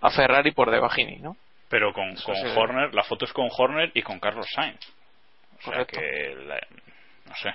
[0.02, 1.36] a Ferrari por debajini, ¿no?
[1.70, 2.48] Pero con, con sí.
[2.56, 4.80] Horner, la foto es con Horner y con Carlos Sainz.
[5.60, 6.00] O sea Correcto.
[6.00, 6.68] que, la-
[7.28, 7.54] no sé,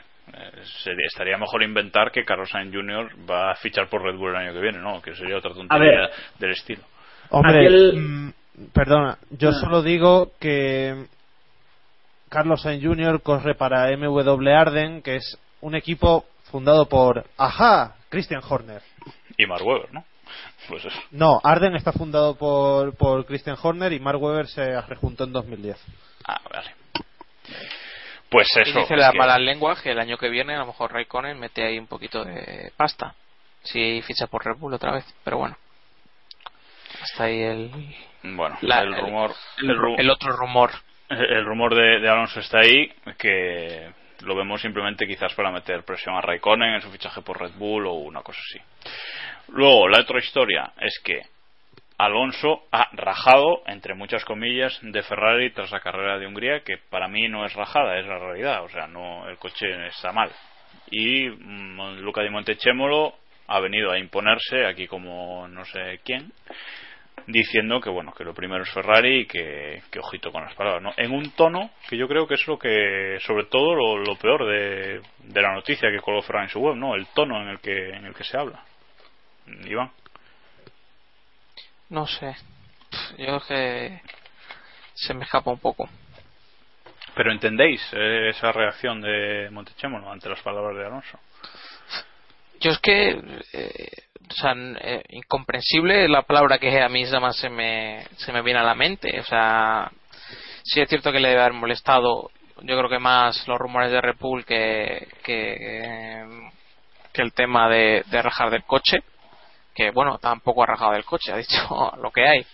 [0.83, 3.11] sería- estaría mejor inventar que Carlos Sainz Jr.
[3.29, 5.01] va a fichar por Red Bull el año que viene, ¿no?
[5.01, 6.11] Que sería otra tontería ver.
[6.39, 6.83] del estilo.
[7.31, 8.33] Hombre, Aquel- mm,
[8.73, 9.61] perdona, yo Ah.
[9.61, 11.07] solo digo que
[12.29, 13.21] Carlos Sainz Jr.
[13.23, 18.83] corre para MW Arden, que es un equipo fundado por, ajá, Christian Horner.
[19.37, 20.05] Y Mark Webber, ¿no?
[20.69, 20.99] Pues eso.
[21.13, 25.77] No, Arden está fundado por, por Christian Horner y Mark Webber se rejuntó en 2010.
[26.27, 26.71] Ah, vale.
[28.31, 28.81] Pues Y eso.
[28.81, 31.65] dice la que- mala lengua que el año que viene a lo mejor Raikkonen mete
[31.65, 33.15] ahí un poquito de pasta.
[33.63, 35.57] Si ficha por Red Bull otra vez, pero bueno.
[37.03, 37.71] Hasta ahí el,
[38.23, 39.33] Bueno, la- el rumor.
[39.59, 40.71] el, el ru- el otro rumor.
[41.09, 46.17] el rumor de, de Alonso está ahí, que lo vemos simplemente quizás para meter presión
[46.17, 48.61] a Raikkonen en su fichaje por Red Bull o una cosa así.
[49.49, 51.23] Luego, la otra historia es que
[51.99, 57.09] Alonso ha rajado, entre muchas comillas, de Ferrari tras la carrera de Hungría, que para
[57.09, 60.31] mí no es rajada, es la realidad, o sea, no el coche está mal.
[60.91, 63.15] Y mm, Luca Di Montechemolo
[63.49, 66.33] ha venido a imponerse aquí como no sé quién,
[67.27, 70.83] diciendo que bueno que lo primero es Ferrari y que, que ojito con las palabras
[70.83, 70.93] ¿no?
[70.97, 74.47] en un tono que yo creo que es lo que sobre todo lo, lo peor
[74.47, 77.61] de, de la noticia que colgó Ferrari en su web no el tono en el
[77.61, 78.63] que en el que se habla
[79.65, 79.91] Iván
[81.89, 82.35] No sé.
[83.19, 84.01] Yo es que
[84.95, 85.89] se me escapa un poco.
[87.15, 91.19] pero entendéis eh, esa reacción de Montechemolo ante las palabras de Alonso
[92.61, 93.11] Yo es que,
[93.53, 93.91] eh,
[94.29, 98.61] o sea, eh, incomprensible la palabra que a mí más se me, se me viene
[98.61, 99.21] a la mente.
[99.21, 99.91] O sea,
[100.65, 102.31] sí es cierto que le debe haber molestado,
[102.63, 106.51] yo creo que más los rumores de Red Bull que, que,
[107.13, 109.03] que el tema de, de rajar del coche.
[109.77, 112.47] Que bueno, tampoco ha rajado del coche, ha dicho lo que hay.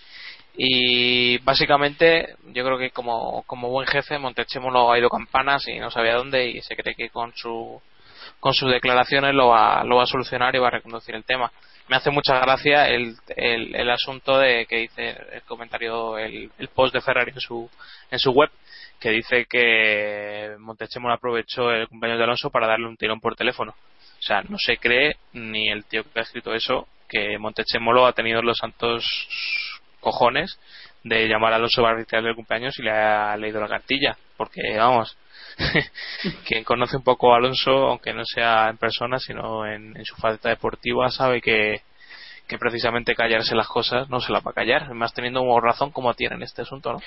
[0.54, 5.90] Y básicamente, yo creo que como, como buen jefe, Montechemolo ha ido campanas y no
[5.90, 7.80] sabía dónde y se cree que con su
[8.38, 11.50] con sus declaraciones lo va, lo va a solucionar y va a reconducir el tema.
[11.88, 16.92] me hace mucha gracia el, el, asunto de que dice el comentario, el, el post
[16.92, 17.70] de Ferrari en su,
[18.10, 18.50] en su web,
[18.98, 23.72] que dice que Montechemolo aprovechó el cumpleaños de Alonso para darle un tirón por teléfono.
[23.72, 28.14] O sea, no se cree ni el tío que ha escrito eso que Montechemolo ha
[28.14, 29.04] tenido los santos
[30.00, 30.58] cojones
[31.04, 34.16] de llamar a Alonso para retirar el cumpleaños y le ha leído la cartilla.
[34.36, 35.16] Porque, vamos,
[36.46, 40.48] quien conoce un poco a Alonso, aunque no sea en persona, sino en, su falta
[40.48, 41.82] deportiva, sabe que,
[42.48, 46.14] que precisamente callarse las cosas no se las va a callar, más teniendo razón como
[46.14, 47.00] tiene en este asunto, ¿no?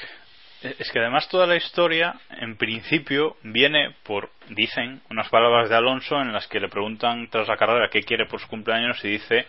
[0.79, 6.19] Es que además toda la historia, en principio, viene por, dicen, unas palabras de Alonso
[6.21, 9.45] en las que le preguntan tras la carrera qué quiere por su cumpleaños y dice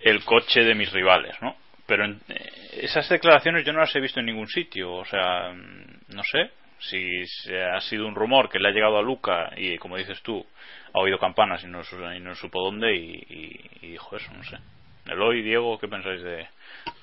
[0.00, 1.56] el coche de mis rivales, ¿no?
[1.86, 2.20] Pero en,
[2.80, 7.22] esas declaraciones yo no las he visto en ningún sitio, o sea, no sé si
[7.54, 10.44] ha sido un rumor que le ha llegado a Luca y, como dices tú,
[10.92, 11.82] ha oído campanas y no,
[12.34, 14.56] supo dónde y, dijo eso, no sé.
[15.06, 16.46] Eloy, Diego, ¿qué pensáis de,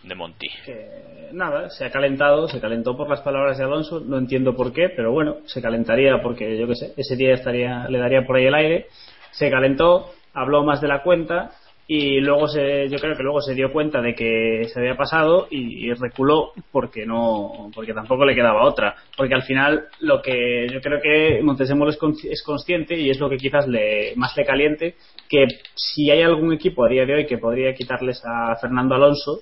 [0.04, 0.50] de Monti?
[0.66, 4.74] Que, nada, se ha calentado, se calentó por las palabras de Alonso, no entiendo por
[4.74, 8.36] qué, pero bueno, se calentaría porque yo qué sé, ese día estaría, le daría por
[8.36, 8.88] ahí el aire,
[9.32, 11.52] se calentó, habló más de la cuenta
[11.86, 15.48] y luego se, yo creo que luego se dio cuenta de que se había pasado
[15.50, 18.96] y, reculó porque no porque tampoco le quedaba otra.
[19.18, 23.30] Porque al final lo que yo creo que Montezemolo es, es consciente y es lo
[23.30, 24.96] que quizás le más le caliente
[25.30, 29.42] que si hay algún equipo a día de hoy que podría quitarles a Fernando Alonso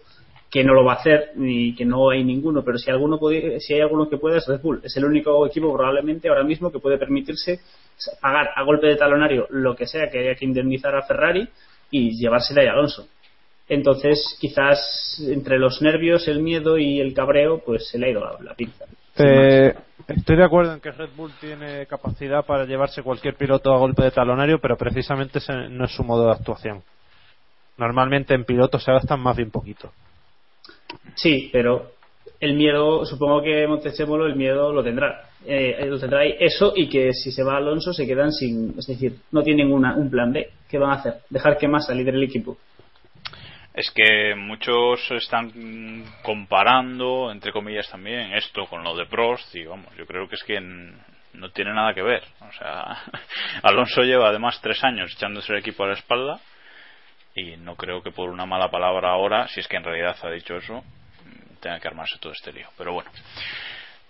[0.50, 2.64] que no lo va a hacer ni que no hay ninguno.
[2.64, 4.82] Pero si alguno puede, si hay alguno que puede es Red Bull.
[4.84, 7.60] Es el único equipo probablemente ahora mismo que puede permitirse
[8.20, 11.48] pagar a golpe de talonario lo que sea que haya que indemnizar a Ferrari
[11.92, 13.08] y llevársela a Alonso.
[13.70, 18.22] Entonces, quizás entre los nervios, el miedo y el cabreo, pues se le ha ido
[18.22, 18.86] la, la pinza.
[19.18, 19.74] Eh,
[20.08, 24.04] estoy de acuerdo en que Red Bull tiene capacidad para llevarse cualquier piloto a golpe
[24.04, 26.82] de talonario, pero precisamente ese no es su modo de actuación.
[27.78, 29.92] Normalmente en pilotos se gastan más bien poquito.
[31.16, 31.92] Sí, pero
[32.42, 35.22] el miedo, supongo que Montechemolo el miedo lo tendrá.
[35.46, 36.36] Eh, lo tendrá ahí.
[36.40, 38.74] Eso y que si se va Alonso se quedan sin.
[38.80, 40.50] Es decir, no tienen una, un plan B.
[40.68, 41.14] ¿Qué van a hacer?
[41.30, 42.58] Dejar que más líder el equipo.
[43.76, 49.88] Es que muchos están comparando, entre comillas también, esto con lo de Prost y vamos,
[49.98, 52.24] yo creo que es que no tiene nada que ver.
[52.42, 52.98] O sea,
[53.64, 56.40] Alonso lleva además tres años echándose el equipo a la espalda
[57.34, 60.32] y no creo que por una mala palabra ahora, si es que en realidad ha
[60.32, 60.84] dicho eso,
[61.62, 62.68] tenga que armarse todo este lío.
[62.78, 63.10] Pero bueno,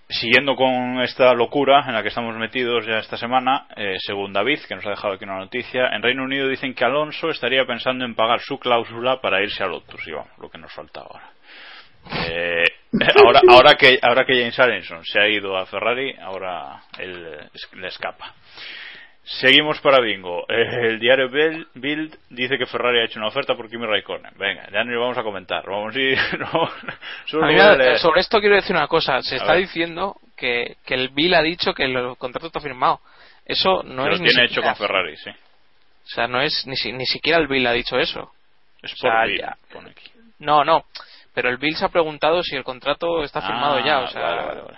[0.10, 4.60] siguiendo con esta locura en la que estamos metidos ya esta semana, eh, según David,
[4.68, 8.06] que nos ha dejado aquí una noticia, en Reino Unido dicen que Alonso estaría pensando
[8.06, 11.32] en pagar su cláusula para irse a Lotus, y vamos, lo que nos falta ahora.
[12.30, 12.64] Eh,
[13.24, 17.88] ahora, ahora que ahora que James Allison se ha ido a Ferrari, ahora él le
[17.88, 18.34] escapa.
[19.24, 20.46] Seguimos para Bingo.
[20.50, 24.34] Eh, el diario Bild dice que Ferrari ha hecho una oferta por Kimi Raikkonen.
[24.36, 25.64] Venga, ya no lo vamos a comentar.
[25.66, 26.70] Vamos a ir, no,
[27.28, 29.22] sobre, sobre esto quiero decir una cosa.
[29.22, 29.62] Se a está ver.
[29.62, 33.00] diciendo que, que el Bill ha dicho que el contrato está firmado.
[33.46, 35.30] Eso no Pero es lo ni tiene siquiera, hecho con Ferrari, sí.
[35.30, 38.32] O sea, no es ni, si- ni siquiera el Bill ha dicho eso.
[38.82, 40.12] Es O por sea, Bill, ya- pone aquí.
[40.40, 40.86] No, no.
[41.34, 44.00] Pero el Bill se ha preguntado si el contrato está firmado Ah, ya.
[44.00, 44.78] O sea, vale, vale, vale.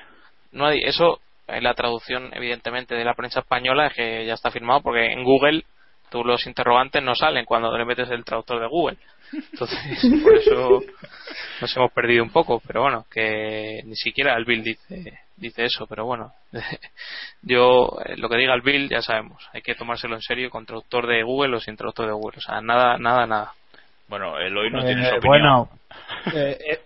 [0.52, 4.82] no hay, eso la traducción evidentemente de la prensa española es que ya está firmado
[4.82, 5.64] porque en Google
[6.10, 8.98] tú los interrogantes no salen cuando le metes el traductor de Google
[9.52, 9.80] entonces
[10.24, 10.82] por eso
[11.62, 15.86] nos hemos perdido un poco pero bueno que ni siquiera el Bill dice dice eso
[15.88, 16.32] pero bueno
[17.41, 20.66] yo eh, lo que diga el Bill ya sabemos hay que tomárselo en serio con
[20.66, 23.54] traductor de Google o sin traductor de Google o sea nada nada nada
[24.08, 25.22] Bueno, el hoy no Eh, tiene su opinión.
[25.22, 25.70] bueno,
[26.34, 26.80] eh, eh,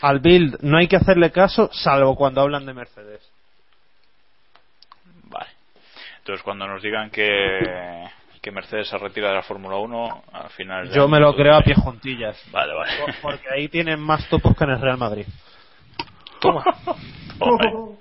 [0.00, 3.32] al Bild no hay que hacerle caso salvo cuando hablan de Mercedes.
[6.26, 8.04] Entonces, cuando nos digan que,
[8.42, 10.90] que Mercedes se retira de la Fórmula 1, al final.
[10.90, 12.36] Yo me lo creo a pie juntillas.
[12.50, 12.90] Vale, vale.
[13.00, 15.24] Por- Porque ahí tienen más topos que en el Real Madrid.
[16.40, 16.64] toma.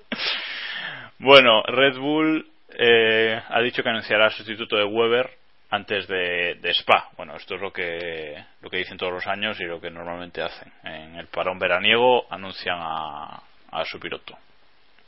[1.19, 2.47] Bueno, Red Bull
[2.77, 5.29] eh, ha dicho que anunciará el sustituto de Weber
[5.69, 7.09] antes de, de Spa.
[7.17, 10.41] Bueno, esto es lo que, lo que dicen todos los años y lo que normalmente
[10.41, 10.71] hacen.
[10.83, 13.39] En el parón veraniego anuncian a,
[13.71, 14.35] a su piloto.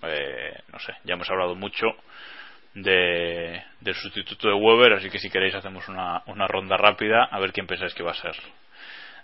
[0.03, 1.88] Eh, no sé, ya hemos hablado mucho
[2.84, 7.39] de, del sustituto de Weber, así que si queréis hacemos una, una ronda rápida a
[7.39, 8.36] ver quién pensáis que va a ser.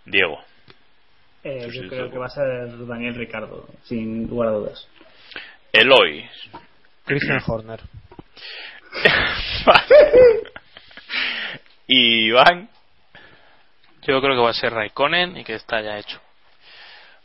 [0.05, 0.43] Diego.
[1.43, 4.87] Eh, yo creo que va a ser Daniel Ricardo, sin lugar a dudas.
[5.71, 6.25] Eloy.
[7.05, 7.81] Christian Horner.
[11.87, 12.69] y Iván.
[14.03, 16.21] yo creo que va a ser Raikkonen y que está ya hecho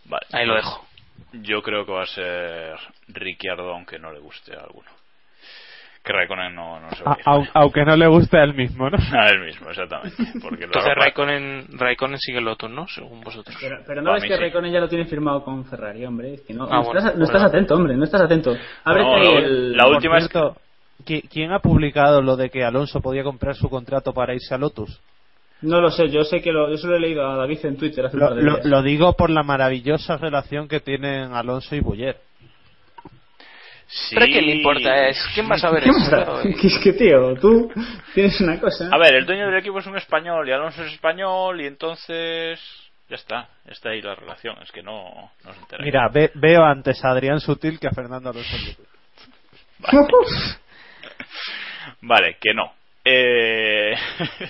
[0.07, 0.27] Vale.
[0.33, 0.87] ahí lo dejo
[1.33, 2.75] Yo creo que va a ser
[3.09, 4.98] Ricciardo, aunque no le guste a alguno.
[6.05, 7.25] Que Raikkonen no, no se va A- a ir.
[7.47, 8.97] au- aunque no le guste a él mismo, ¿no?
[9.13, 10.17] A él mismo, exactamente.
[10.43, 12.87] Porque Entonces Raikkonen, Raikkonen sigue Lotus, ¿no?
[12.89, 13.57] Según vosotros.
[13.61, 14.41] Pero, pero no ves que sí.
[14.41, 16.35] Raikkonen ya lo tiene firmado con Ferrari, hombre.
[16.35, 17.25] Es que no, Ah, no, bueno, estás, no bueno.
[17.25, 18.57] estás atento, hombre, no estás atento.
[18.85, 19.73] Ábrete No, el...
[19.77, 20.29] la última es
[21.05, 24.59] ¿qui- ¿quién ha publicado lo de que Alonso podía comprar su contrato para irse a
[24.59, 25.01] Lotus?
[25.61, 27.77] No lo sé, yo sé que lo, yo se lo he leído a David en
[27.77, 28.65] Twitter hace un Lo, par de lo- días.
[28.67, 32.17] lo digo por la maravillosa relación que tienen Alonso y Buller.
[33.91, 34.15] Sí.
[34.15, 35.09] Pero ¿qué le importa?
[35.09, 36.43] Es, ¿Quién va a saber ¿Qué eso?
[36.67, 37.73] es que, tío, tú
[38.15, 38.91] tienes una cosa.
[38.93, 42.61] A ver, el dueño del equipo es un español y Alonso es español y entonces
[43.09, 45.83] ya está, está ahí la relación, es que no, no se entera.
[45.83, 48.57] Mira, ve- veo antes a Adrián Sutil que a Fernando Alonso.
[48.59, 48.87] YouTube.
[52.03, 52.75] Vale, que no.
[53.05, 53.95] Eh...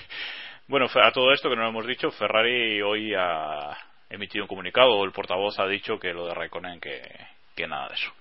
[0.67, 3.77] bueno, a todo esto que no lo hemos dicho, Ferrari hoy ha
[4.09, 7.01] emitido un comunicado, el portavoz ha dicho que lo de Raikkonen que,
[7.55, 8.11] que nada de eso.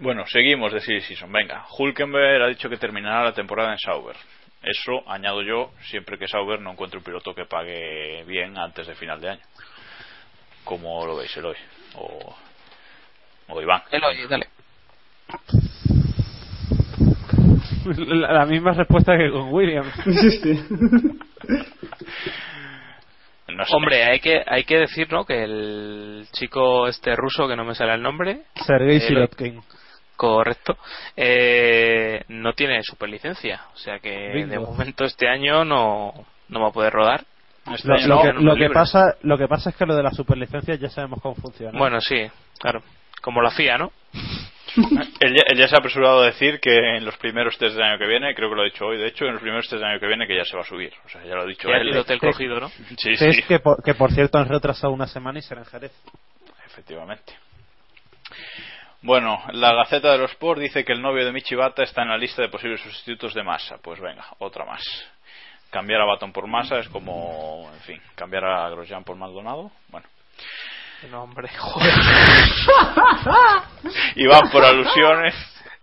[0.00, 1.30] Bueno, seguimos de Silly Season.
[1.30, 4.16] Venga, Hulkenberg ha dicho que terminará la temporada en Sauber.
[4.62, 8.94] Eso, añado yo, siempre que Sauber no encuentre un piloto que pague bien antes de
[8.94, 9.42] final de año.
[10.64, 11.56] Como lo veis, Eloy.
[11.96, 12.34] O,
[13.48, 13.82] o Iván.
[13.90, 14.46] Eloy, dale.
[17.84, 19.92] La, la misma respuesta que con Williams.
[23.48, 23.74] No sé.
[23.74, 25.24] Hombre, hay que, hay que decir, ¿no?
[25.24, 29.60] Que el chico este ruso, que no me sale el nombre, Sergei Sirotkin.
[30.16, 30.76] Correcto,
[31.16, 33.62] eh, no tiene superlicencia.
[33.74, 34.50] O sea que Bingo.
[34.50, 36.12] de momento este año no,
[36.48, 37.24] no va a poder rodar.
[37.72, 40.88] Este Lo, que, lo, pasa, lo que pasa es que lo de las superlicencias ya
[40.88, 41.78] sabemos cómo funciona.
[41.78, 42.26] Bueno, sí,
[42.58, 42.82] claro.
[43.20, 43.92] Como la FIA, ¿no?
[45.20, 47.84] Él ya, él ya se ha apresurado a decir que en los primeros test del
[47.84, 49.80] año que viene, creo que lo ha dicho hoy, de hecho, en los primeros test
[49.82, 50.90] del año que viene que ya se va a subir.
[51.04, 51.82] O sea, ya lo ha dicho Ya él.
[51.82, 52.68] tiene hotel cogido, ¿no?
[52.70, 55.60] Sí, Que sí, es que por, que por cierto han retrasado una semana y será
[55.60, 55.92] en Jerez.
[56.66, 57.34] efectivamente.
[59.02, 62.16] Bueno, la Gaceta de los Sport dice que el novio de Michibata está en la
[62.16, 63.78] lista de posibles sustitutos de Massa.
[63.82, 64.82] Pues venga, otra más.
[65.70, 69.72] Cambiar a Baton por Massa es como, en fin, cambiar a Grosjean por Maldonado.
[69.88, 70.06] Bueno,
[71.10, 71.92] No, hombre, joder.
[74.14, 75.34] y van por alusiones.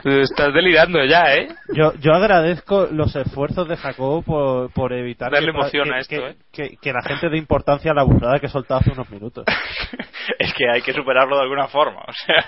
[0.04, 1.50] Estás delirando ya, ¿eh?
[1.76, 5.98] Yo, yo agradezco los esfuerzos de Jacobo por, por evitar Darle que, emoción que- a
[6.00, 6.36] esto, que- ¿eh?
[6.54, 9.44] que- que la gente dé importancia a la burrada que he soltado hace unos minutos.
[10.40, 12.48] es que hay que superarlo de alguna forma, o sea.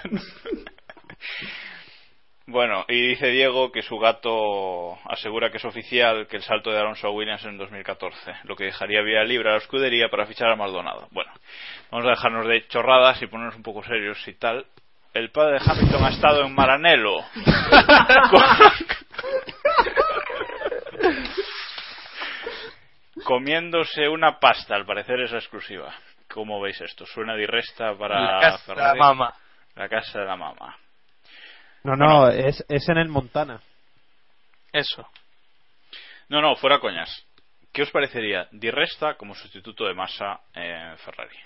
[2.48, 6.80] bueno, y dice Diego que su gato asegura que es oficial que el salto de
[6.80, 10.56] Alonso Williams en 2014, lo que dejaría vía libre a la escudería para fichar a
[10.56, 11.10] Maldonado.
[11.12, 11.32] Bueno,
[11.92, 14.66] vamos a dejarnos de chorradas y ponernos un poco serios y tal.
[15.14, 17.20] El padre de Hamilton ha estado en Maranello.
[23.26, 25.94] Comiéndose una pasta, al parecer es exclusiva.
[26.30, 27.06] ¿Cómo veis esto?
[27.06, 29.00] ¿Suena de resta para La casa de la Ferrari?
[29.00, 29.34] mama.
[29.76, 30.78] La casa de la mamá.
[31.84, 33.60] No, no, es, es en el Montana.
[34.72, 35.08] Eso.
[36.30, 37.26] No, no, fuera coñas.
[37.74, 41.38] ¿Qué os parecería Di Resta como sustituto de Massa en Ferrari?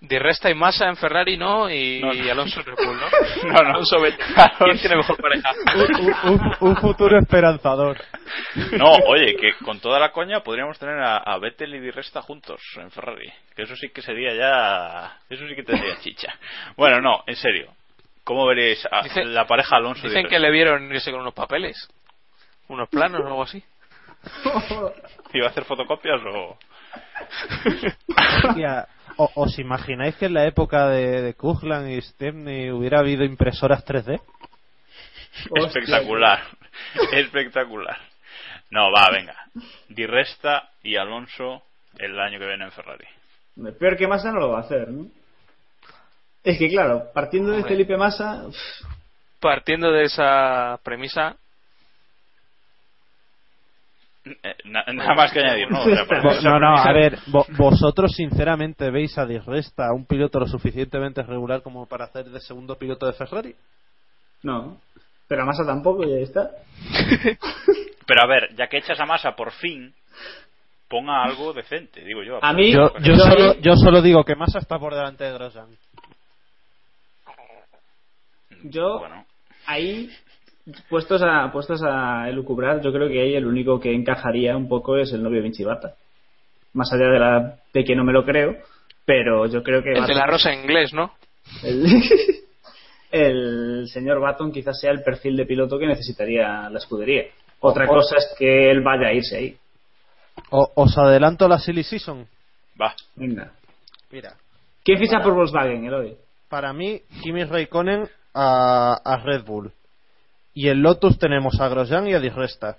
[0.00, 1.68] Di Resta y Massa en Ferrari, ¿no?
[1.68, 2.14] Y, No, no.
[2.14, 3.06] y Alonso en Red Bull, ¿no?
[3.48, 3.68] No, no.
[3.70, 4.24] Alonso Vettel.
[4.58, 5.50] ¿Quién tiene mejor pareja?
[5.74, 8.00] Un, un- un futuro esperanzador.
[8.78, 12.22] No, oye, que con toda la coña podríamos tener a, a Vettel y Di Resta
[12.22, 13.28] juntos en Ferrari.
[13.56, 15.18] Que eso sí que sería ya.
[15.28, 16.32] Eso sí que tendría chicha.
[16.76, 17.72] Bueno, no, en serio.
[18.22, 21.34] ¿Cómo veréis a Dice- la pareja Alonso y Dicen que le vieron irse con unos
[21.34, 21.88] papeles.
[22.68, 23.64] Unos planos o algo así.
[25.32, 26.56] ¿Iba a hacer fotocopias o.?
[29.18, 33.84] O- ¿Os imagináis que en la época de, de Kuglan y Stepney hubiera habido impresoras
[33.84, 34.20] 3D?
[35.54, 36.40] Espectacular.
[37.12, 37.98] Espectacular.
[38.70, 39.34] No, va, venga.
[39.88, 41.62] Di Resta y Alonso
[41.98, 43.04] el año que viene en Ferrari.
[43.78, 45.06] Peor que Massa no lo va a hacer, ¿no?
[46.44, 47.64] Es que claro, partiendo de.
[47.64, 48.44] Felipe Massa,
[49.40, 51.36] Partiendo de esa premisa,
[54.64, 55.80] na- nada más que añadir, ¿no?
[55.80, 60.06] O sea, Vo- No, no, a ver, vo- vosotros sinceramente veis a Di Resta un
[60.06, 63.54] piloto lo suficientemente regular como para hacer de segundo piloto de Ferrari.
[64.42, 64.80] no.
[65.28, 66.48] Pero a Massa tampoco y ahí está.
[68.06, 69.92] Pero a ver, ya que echas a masa por fin,
[70.88, 72.38] ponga algo decente, digo yo.
[72.42, 75.66] A mí- Yo, solo, yo solo digo que Massa está por delante de Grosjean.
[78.64, 79.24] Yo, Bueno,
[79.66, 80.10] ahí,
[80.88, 84.96] puestos a, puestos a elucubrar, yo creo que ahí el único que encajaría un poco
[84.96, 85.94] es el novio de Vinchibata.
[86.74, 88.56] Más allá de, la, de que no me lo creo,
[89.04, 91.12] pero yo creo que el de la rosa inglés, ¿no?
[91.62, 91.86] el,
[93.10, 97.24] el señor Baton quizás sea el perfil de piloto que necesitaría la escudería.
[97.60, 99.56] Otra O- cosa es que él vaya a irse ahí.
[100.50, 102.26] O- os adelanto la silly season.
[102.80, 102.94] va.
[103.16, 103.52] Venga.
[104.10, 104.34] Mira,
[104.84, 106.16] ¿Quién ficha por Volkswagen, Eloy?
[106.48, 109.70] para mí, Kimi Raikkonen a, a Red Bull.
[110.60, 112.78] Y en Lotus tenemos a Grosjean y a Di Resta.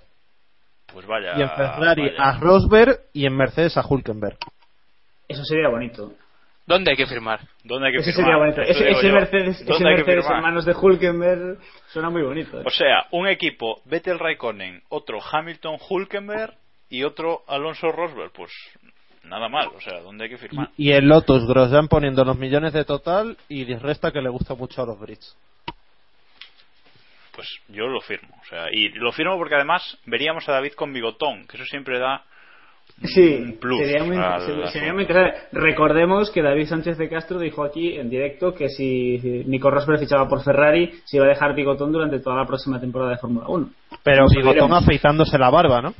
[0.92, 1.38] Pues vaya.
[1.38, 2.22] Y en Ferrari vaya.
[2.22, 4.36] a Rosberg y en Mercedes a Hulkenberg.
[5.26, 6.12] Eso sería bonito.
[6.66, 7.40] ¿Dónde hay que firmar?
[7.64, 8.26] ¿Dónde hay que Ese firmar?
[8.26, 8.60] sería bonito.
[8.60, 9.12] Eso Ese.
[9.12, 11.58] Mercedes, ¿Dónde ese Mercedes en manos de Hulkenberg
[11.88, 12.60] suena muy bonito.
[12.60, 12.64] ¿eh?
[12.66, 16.52] O sea, un equipo Vettel Raikkonen, otro Hamilton Hulkenberg
[16.90, 18.30] y otro Alonso Rosberg.
[18.32, 18.50] Pues
[19.24, 19.68] nada mal.
[19.74, 20.68] O sea, ¿dónde hay que firmar?
[20.76, 24.54] Y en Lotus, Grosjean poniendo los millones de total y Di Resta que le gusta
[24.54, 25.34] mucho a los Brits.
[27.40, 28.36] Pues yo lo firmo.
[28.38, 31.98] O sea, y lo firmo porque además veríamos a David con bigotón, que eso siempre
[31.98, 32.22] da
[33.02, 33.78] un Sí, plus.
[33.78, 35.48] sería muy, al sería- muy interesante.
[35.52, 39.16] Recordemos que David Sánchez de Castro dijo aquí en directo que si
[39.46, 43.12] Nico Rosberg fichaba por Ferrari, se iba a dejar bigotón durante toda la próxima temporada
[43.12, 43.70] de Fórmula 1.
[44.02, 44.82] Pero Nos Bigotón veremos.
[44.82, 45.94] afeitándose la barba, ¿no?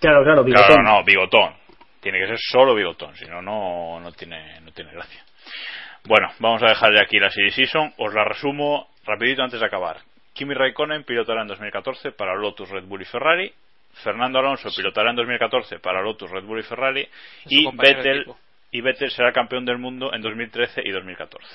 [0.00, 0.66] Claro, claro, bigotón.
[0.66, 1.52] Claro, no, bigotón.
[2.00, 5.22] Tiene que ser solo bigotón, si no, no, no tiene, no tiene gracia.
[6.08, 7.92] Bueno, vamos a dejar ya aquí la Series Season.
[7.98, 9.98] Os la resumo rapidito antes de acabar.
[10.34, 13.52] Kimi Raikkonen pilotará en 2014 para Lotus, Red Bull y Ferrari.
[14.04, 17.08] Fernando Alonso pilotará en 2014 para Lotus, Red Bull y Ferrari.
[17.46, 17.64] Y
[17.96, 18.24] Vettel,
[18.70, 21.46] y Vettel será campeón del mundo en 2013 y 2014.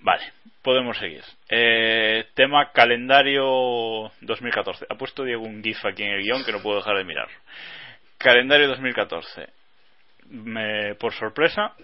[0.00, 0.22] Vale,
[0.62, 1.22] podemos seguir.
[1.50, 4.86] Eh, tema calendario 2014.
[4.88, 7.28] Ha puesto Diego un GIF aquí en el guion que no puedo dejar de mirar.
[8.16, 9.48] Calendario 2014.
[10.30, 11.74] Me- por sorpresa,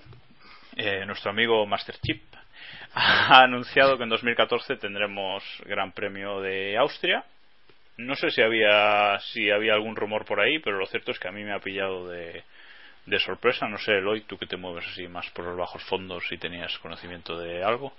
[0.77, 2.23] eh, nuestro amigo Master Chip
[3.31, 7.25] ha anunciado que en 2014 tendremos Gran Premio de Austria.
[7.97, 11.29] No sé si había si había algún rumor por ahí, pero lo cierto es que
[11.29, 12.43] a mí me ha pillado de,
[13.07, 13.69] de sorpresa.
[13.69, 16.77] No sé, Eloy, tú que te mueves así más por los bajos fondos si tenías
[16.79, 17.93] conocimiento de algo.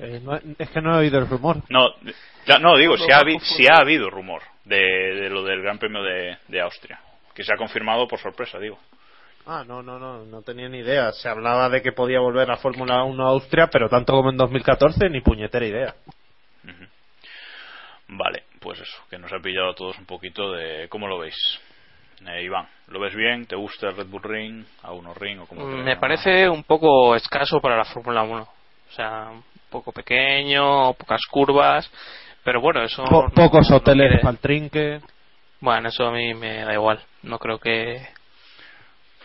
[0.00, 1.56] Eh, no- es que no he oído el rumor.
[1.68, 1.94] No,
[2.46, 5.78] ya- no digo, si ha, habi- si ha habido rumor de, de lo del Gran
[5.78, 7.00] Premio de, de Austria,
[7.34, 8.78] que se ha confirmado por sorpresa, digo.
[9.46, 11.12] Ah, no, no, no, no tenía ni idea.
[11.12, 14.36] Se hablaba de que podía volver a Fórmula 1 a Austria, pero tanto como en
[14.36, 15.94] 2014, ni puñetera idea.
[18.08, 21.34] Vale, pues eso, que nos ha pillado a todos un poquito de cómo lo veis.
[22.26, 23.46] Eh, Iván, ¿lo ves bien?
[23.46, 24.64] ¿Te gusta el Red Bull Ring?
[24.82, 25.40] ¿A uno Ring?
[25.40, 28.42] O como Me parece un poco escaso para la Fórmula 1.
[28.42, 31.90] O sea, un poco pequeño, pocas curvas.
[32.44, 33.02] Pero bueno, eso.
[33.04, 35.00] Po- no- pocos no hoteles para el trinque.
[35.60, 37.00] Bueno, eso a mí me da igual.
[37.22, 38.06] No creo que.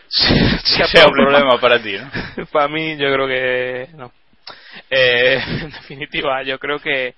[0.08, 2.46] Sea un problema para ti, ¿no?
[2.52, 3.88] para mí, yo creo que.
[3.94, 4.12] No.
[4.90, 7.14] Eh, en definitiva, yo creo que.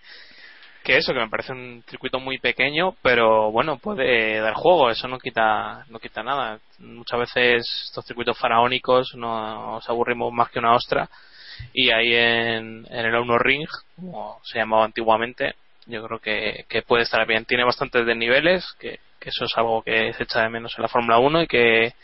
[0.82, 5.08] Que eso, que me parece un circuito muy pequeño, pero bueno, puede dar juego, eso
[5.08, 6.58] no quita, no quita nada.
[6.78, 11.06] Muchas veces estos circuitos faraónicos nos aburrimos más que una ostra,
[11.74, 16.80] y ahí en, en el Uno Ring, como se llamaba antiguamente, yo creo que, que
[16.80, 17.44] puede estar bien.
[17.44, 20.88] Tiene bastantes desniveles, que, que eso es algo que se echa de menos en la
[20.88, 21.94] Fórmula 1 y que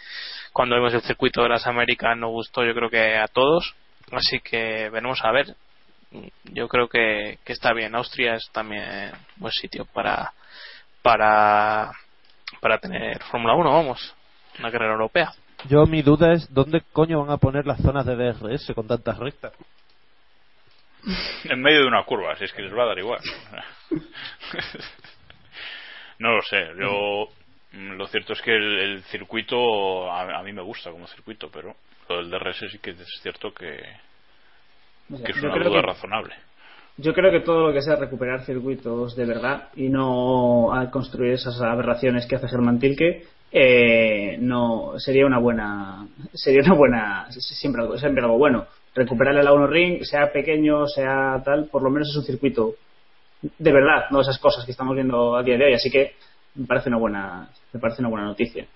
[0.57, 3.75] cuando vimos el circuito de las Américas nos gustó yo creo que a todos.
[4.11, 5.55] Así que veremos a ver.
[6.45, 7.95] Yo creo que, que está bien.
[7.95, 10.33] Austria es también buen sitio para
[11.03, 11.93] para
[12.63, 14.15] para tener Fórmula 1, vamos.
[14.59, 15.35] Una carrera europea.
[15.69, 19.19] Yo mi duda es dónde coño van a poner las zonas de DRS con tantas
[19.19, 19.53] rectas.
[21.45, 23.21] En medio de una curva, si es que les va a dar igual.
[26.19, 27.29] no lo sé, yo.
[27.77, 31.49] Mm, Lo cierto es que el, el circuito a, a mí me gusta como circuito,
[31.53, 31.75] pero
[32.09, 33.79] lo del DRS sí que es cierto que,
[35.13, 36.35] O sea, que es una duda que- razonable.
[36.99, 41.61] Yo creo que todo lo que sea recuperar circuitos de verdad y no construir esas
[41.61, 47.99] aberraciones que hace Germán Tilke eh, no sería una buena sería una buena siempre algo,
[47.99, 48.65] siempre algo bueno
[48.95, 52.77] recuperar el Uno Ring sea pequeño sea tal por lo menos es un circuito
[53.43, 56.15] de verdad no esas cosas que estamos viendo a día de hoy así que
[56.57, 58.67] me parece una buena me parece una buena noticia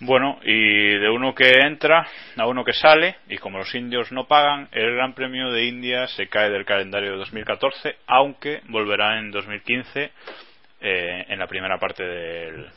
[0.00, 4.26] Bueno, y de uno que entra a uno que sale, y como los indios no
[4.26, 9.30] pagan, el Gran Premio de India se cae del calendario de 2014, aunque volverá en
[9.30, 10.10] 2015
[10.80, 12.70] eh, en la primera parte del,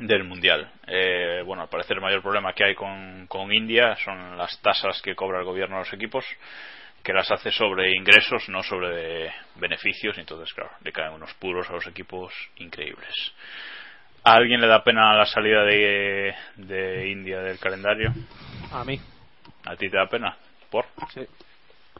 [0.00, 0.70] del Mundial.
[0.86, 5.02] Eh, bueno, al parecer el mayor problema que hay con, con India son las tasas
[5.02, 6.24] que cobra el gobierno a los equipos,
[7.02, 11.68] que las hace sobre ingresos, no sobre beneficios, y entonces, claro, le caen unos puros
[11.70, 13.12] a los equipos increíbles.
[14.24, 18.12] ¿A alguien le da pena la salida de, de India del calendario?
[18.72, 19.00] A mí.
[19.64, 20.36] ¿A ti te da pena?
[20.70, 20.84] ¿Por?
[21.14, 21.22] Sí.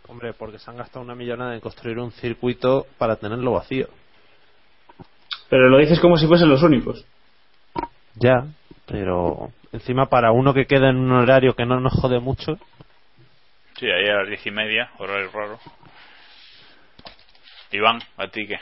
[0.08, 3.88] Hombre, porque se han gastado una millonada en construir un circuito para tenerlo vacío.
[5.50, 7.04] pero lo dices como si fuesen los únicos
[8.14, 8.46] Ya,
[8.86, 12.58] pero encima para uno que queda en un horario que no nos jode mucho,
[13.78, 15.60] Sí, ahí a las diez y media, horario raro.
[17.70, 18.58] Iván, ¿a ti qué?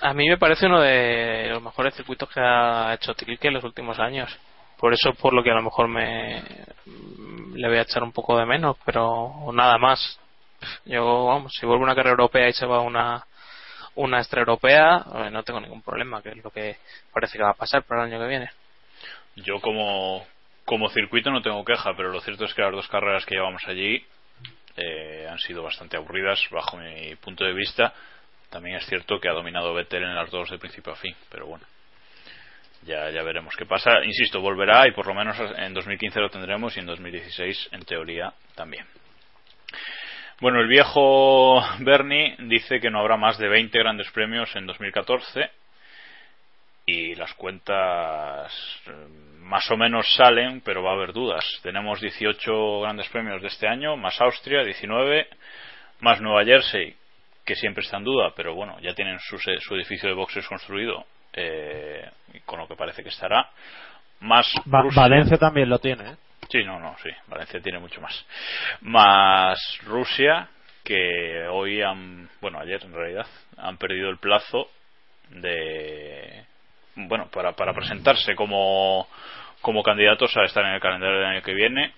[0.00, 3.64] A mí me parece uno de los mejores circuitos que ha hecho Tilke en los
[3.64, 4.36] últimos años.
[4.78, 6.42] Por eso por lo que a lo mejor me
[7.54, 10.18] le voy a echar un poco de menos, pero nada más.
[10.84, 13.24] Yo, vamos, si vuelve una carrera europea y se va una
[13.94, 16.78] una extra europea, eh, no tengo ningún problema, que es lo que
[17.12, 18.50] parece que va a pasar para el año que viene.
[19.36, 20.24] Yo como,
[20.68, 23.62] como circuito no tengo queja, pero lo cierto es que las dos carreras que llevamos
[23.66, 24.04] allí
[24.76, 27.94] eh, han sido bastante aburridas bajo mi punto de vista.
[28.50, 31.46] También es cierto que ha dominado Vettel en las dos de principio a fin, pero
[31.46, 31.64] bueno.
[32.82, 34.04] Ya, ya veremos qué pasa.
[34.04, 38.34] Insisto, volverá y por lo menos en 2015 lo tendremos y en 2016 en teoría
[38.54, 38.84] también.
[40.38, 45.50] Bueno, el viejo Bernie dice que no habrá más de 20 grandes premios en 2014
[46.84, 48.52] y las cuentas
[48.86, 49.06] eh,
[49.48, 51.44] más o menos salen, pero va a haber dudas.
[51.62, 55.26] Tenemos 18 grandes premios de este año, más Austria, 19,
[56.00, 56.94] más Nueva Jersey,
[57.46, 61.06] que siempre está en duda, pero bueno, ya tienen su, su edificio de boxes construido,
[61.32, 62.10] eh,
[62.44, 63.48] con lo que parece que estará.
[64.20, 66.16] Más Valencia también lo tiene, ¿eh?
[66.50, 67.10] Sí, no, no, sí.
[67.26, 68.26] Valencia tiene mucho más.
[68.82, 70.48] Más Rusia,
[70.84, 73.26] que hoy han, bueno, ayer en realidad,
[73.56, 74.68] han perdido el plazo
[75.30, 76.37] de,
[77.06, 79.06] bueno, para, para presentarse como,
[79.60, 81.92] como candidatos a estar en el calendario del año que viene.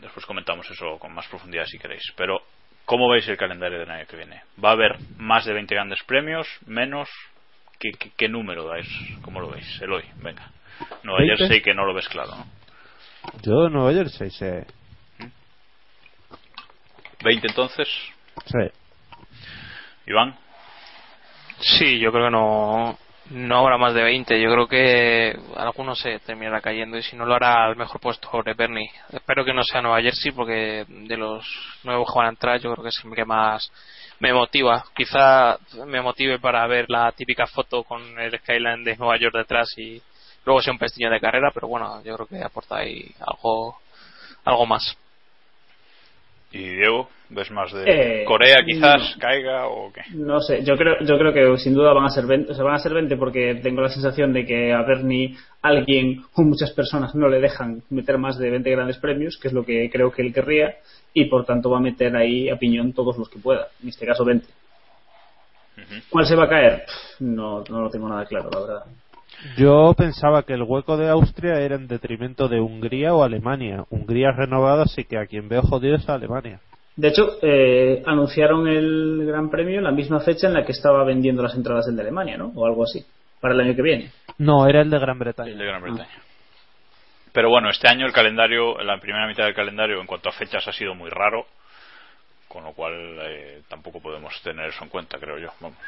[0.00, 2.12] Después comentamos eso con más profundidad si queréis.
[2.16, 2.42] Pero,
[2.84, 4.42] ¿cómo veis el calendario del año que viene?
[4.62, 6.46] ¿Va a haber más de 20 grandes premios?
[6.66, 7.08] ¿Menos?
[7.78, 8.88] ¿Qué, qué, número dais?
[9.22, 9.80] ¿Cómo lo veis?
[9.80, 10.50] Eloy, venga.
[11.02, 12.46] No, ayer sé que no lo ves claro, ¿no?
[13.42, 14.46] Yo Nueva Jersey, sí.
[17.20, 17.88] ¿20 entonces?
[18.46, 18.58] Sí.
[20.06, 20.36] ¿Iván?
[21.60, 22.98] Sí, yo creo que no,
[23.30, 24.40] no habrá más de 20.
[24.40, 28.30] Yo creo que alguno se terminará cayendo y si no lo hará al mejor puesto
[28.56, 28.90] Bernie.
[29.12, 31.44] Espero que no sea Nueva Jersey porque de los
[31.84, 33.70] nuevos que van a entrar yo creo que es el que más
[34.20, 34.84] me motiva.
[34.94, 39.68] Quizá me motive para ver la típica foto con el skyline de Nueva York detrás
[39.76, 40.00] y
[40.44, 43.78] luego sea un pestillo de carrera, pero bueno, yo creo que aporta ahí algo,
[44.44, 44.96] algo más.
[46.52, 47.08] ¿Y Diego?
[47.30, 50.02] ¿Ves más de eh, Corea quizás caiga o qué?
[50.12, 52.78] No sé, yo creo, yo creo que sin duda van a ser 20, van a
[52.78, 57.28] ser 20 porque tengo la sensación de que a Bernie alguien o muchas personas no
[57.28, 60.34] le dejan meter más de 20 grandes premios, que es lo que creo que él
[60.34, 60.76] querría,
[61.14, 64.04] y por tanto va a meter ahí a piñón todos los que pueda, en este
[64.04, 64.46] caso 20.
[66.10, 66.84] ¿Cuál se va a caer?
[67.20, 68.84] No, no lo tengo nada claro, la verdad.
[69.56, 73.84] Yo pensaba que el hueco de Austria era en detrimento de Hungría o Alemania.
[73.90, 76.60] Hungría renovada, así que a quien veo jodido es a Alemania.
[76.94, 81.04] De hecho, eh, anunciaron el Gran Premio en la misma fecha en la que estaba
[81.04, 82.52] vendiendo las entradas el de Alemania, ¿no?
[82.54, 83.04] O algo así,
[83.40, 84.12] para el año que viene.
[84.38, 85.52] No, era el de Gran Bretaña.
[85.52, 86.22] El de Gran Bretaña.
[87.32, 90.68] Pero bueno, este año el calendario, la primera mitad del calendario en cuanto a fechas
[90.68, 91.46] ha sido muy raro,
[92.46, 95.48] con lo cual eh, tampoco podemos tener eso en cuenta, creo yo.
[95.60, 95.78] Vamos.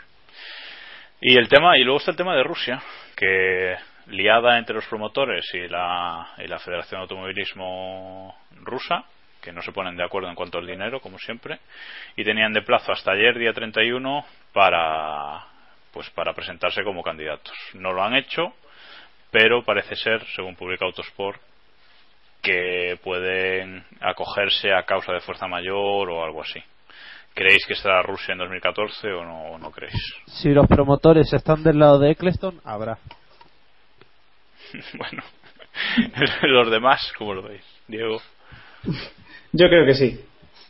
[1.21, 2.83] Y el tema, y luego está el tema de Rusia,
[3.17, 3.77] que
[4.09, 9.05] liada entre los promotores y la, y la Federación de Automovilismo rusa,
[9.41, 11.59] que no se ponen de acuerdo en cuanto al dinero, como siempre,
[12.17, 15.45] y tenían de plazo hasta ayer, día 31, para,
[15.93, 17.57] pues para presentarse como candidatos.
[17.75, 18.55] No lo han hecho,
[19.31, 21.41] pero parece ser, según publica Autosport,
[22.43, 26.63] que pueden acogerse a causa de fuerza mayor o algo así.
[27.35, 29.95] ¿Creéis que estará Rusia en 2014 o no, o no creéis?
[30.27, 32.99] Si los promotores están del lado de Eccleston, habrá.
[34.99, 35.23] bueno,
[36.43, 37.65] los demás, ¿cómo lo veis?
[37.89, 38.21] Diego.
[39.53, 40.21] Yo creo que sí.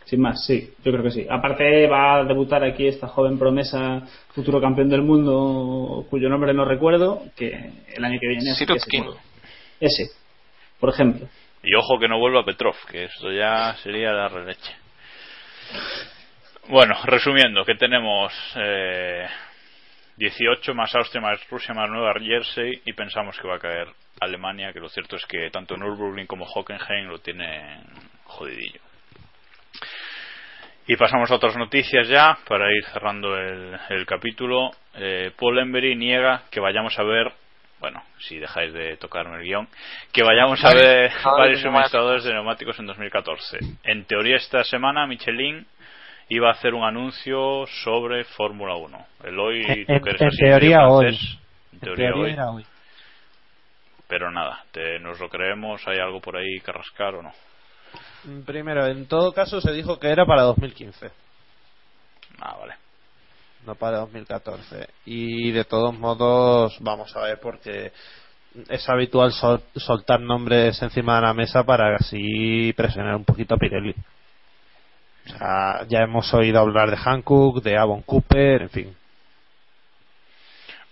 [0.05, 1.27] Sin más, sí, yo creo que sí.
[1.29, 4.03] Aparte va a debutar aquí esta joven promesa,
[4.35, 8.51] futuro campeón del mundo, cuyo nombre no recuerdo, que el año que viene...
[9.81, 10.11] Ese,
[10.79, 11.27] por ejemplo.
[11.63, 14.73] Y ojo que no vuelva Petrov, que esto ya sería la releche.
[16.69, 19.27] Bueno, resumiendo, que tenemos eh,
[20.17, 23.89] 18 más Austria más Rusia más Nueva Jersey y pensamos que va a caer
[24.19, 27.83] Alemania, que lo cierto es que tanto Nürburgring como Hockenheim lo tienen
[28.25, 28.81] jodidillo.
[30.87, 34.71] Y pasamos a otras noticias ya para ir cerrando el, capítulo.
[34.95, 37.31] Eh, Paul Embery niega que vayamos a ver,
[37.79, 39.69] bueno, si dejáis de tocarme el guion,
[40.13, 43.59] que vayamos a ver varios suministradores de neumáticos en 2014.
[43.85, 45.67] En teoría esta semana Michelin
[46.29, 49.07] iba a hacer un anuncio sobre Fórmula 1.
[49.25, 50.03] El hoy, en,
[50.39, 51.19] teoría hoy.
[51.73, 52.13] En teoría,
[52.51, 52.65] hoy.
[54.09, 57.33] Pero nada, te, nos lo creemos, hay algo por ahí que rascar o no.
[58.45, 61.11] Primero, en todo caso se dijo que era para 2015.
[62.41, 62.75] Ah, vale.
[63.67, 64.89] No para 2014.
[65.07, 67.93] Y de todos modos, vamos a ver, porque
[68.69, 73.95] es habitual soltar nombres encima de la mesa para así presionar un poquito a Pirelli
[75.89, 78.97] ya hemos oído hablar de Hankook, de Avon Cooper, en fin.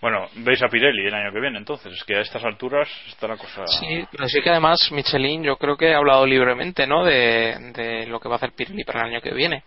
[0.01, 3.29] Bueno, veis a Pirelli el año que viene, entonces, es que a estas alturas está
[3.29, 3.65] la cosa.
[3.69, 7.05] Sí, pero sí que además Michelin, yo creo que ha hablado libremente, ¿no?
[7.05, 9.63] De, de lo que va a hacer Pirelli para el año que viene.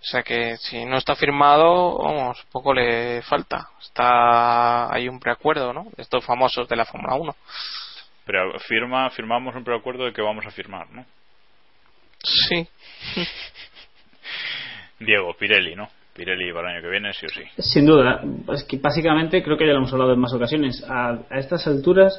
[0.00, 3.68] O sea que si no está firmado, vamos, poco le falta.
[3.82, 5.84] Está hay un preacuerdo, ¿no?
[5.94, 7.36] De estos famosos de la Fórmula 1.
[8.24, 11.04] Pero firma, firmamos un preacuerdo de que vamos a firmar, ¿no?
[12.22, 12.66] Sí.
[15.00, 15.88] Diego, Pirelli, ¿no?
[16.14, 17.42] Pirelli para el año que viene, sí o sí.
[17.58, 18.22] Sin duda.
[18.52, 20.84] Es que básicamente creo que ya lo hemos hablado en más ocasiones.
[20.88, 22.12] A, a estas alturas,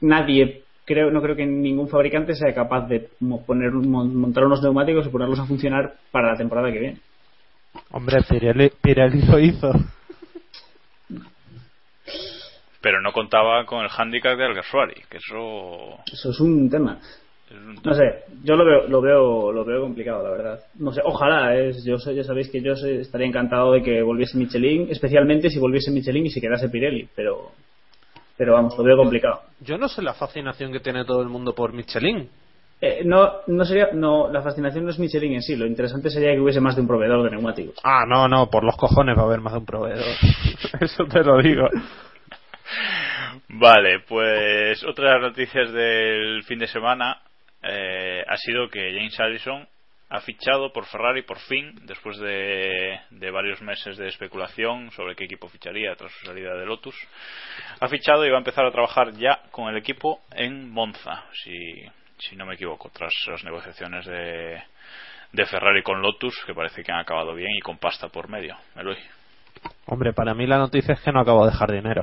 [0.00, 4.62] nadie, creo, no creo que ningún fabricante sea capaz de mo- poner, mon- montar unos
[4.62, 6.98] neumáticos y ponerlos a funcionar para la temporada que viene.
[7.92, 9.70] Hombre, Pirelli, Pirelli lo hizo.
[12.80, 15.98] Pero no contaba con el handicap de Alguersuari, que eso...
[16.12, 17.00] Eso es un tema.
[17.84, 20.60] No sé, yo lo veo, lo veo, lo veo complicado, la verdad.
[20.78, 24.02] No sé, ojalá, es, yo sé- ya sabéis que yo sé- estaría encantado de que
[24.02, 27.52] volviese Michelin, especialmente si volviese Michelin y se quedase Pirelli, pero,
[28.36, 29.42] pero vamos, lo veo complicado.
[29.60, 32.28] Yo no sé la fascinación que tiene todo el mundo por Michelin.
[32.80, 36.32] Eh, no, no sería, no, la fascinación no es Michelin en sí, lo interesante sería
[36.34, 37.76] que hubiese más de un proveedor de neumáticos.
[37.82, 40.04] Ah, no, no, por los cojones va a haber más de un proveedor.
[40.80, 41.68] Eso te lo digo.
[43.48, 47.16] Vale, pues otra de las noticias del fin de semana
[47.62, 49.68] eh, ha sido que James Allison
[50.10, 52.98] ha fichado por Ferrari por fin, después de,
[53.30, 56.96] varios meses de especulación sobre qué equipo ficharía tras su salida de Lotus.
[57.80, 61.52] Ha fichado y va a empezar a trabajar ya con el equipo en Monza, si,
[62.16, 64.62] si no me equivoco, tras las negociaciones de,
[65.32, 68.56] de Ferrari con Lotus, que parece que han acabado bien y con pasta por medio.
[68.76, 68.96] Eloy.
[69.86, 72.02] Hombre, para mí la noticia es que no acabo de dejar dinero.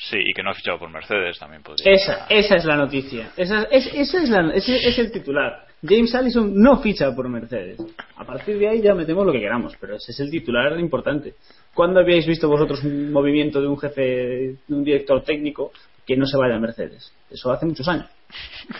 [0.00, 1.92] Sí, y que no ha fichado por Mercedes también podría.
[1.92, 3.30] Esa, esa es la noticia.
[3.36, 5.66] Esa, es, esa es la, ese es el titular.
[5.82, 7.78] James Allison no ficha por Mercedes.
[8.16, 11.34] A partir de ahí ya metemos lo que queramos, pero ese es el titular importante.
[11.74, 15.72] ¿Cuándo habíais visto vosotros un movimiento de un jefe, de un director técnico
[16.06, 17.12] que no se vaya a Mercedes?
[17.30, 18.06] Eso hace muchos años.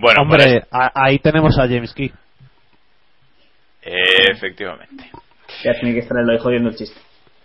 [0.00, 2.12] Bueno, Hombre, a- ahí tenemos a James Key.
[3.82, 5.10] Efectivamente.
[5.64, 7.00] Ya tiene que estar el jodiendo el chiste.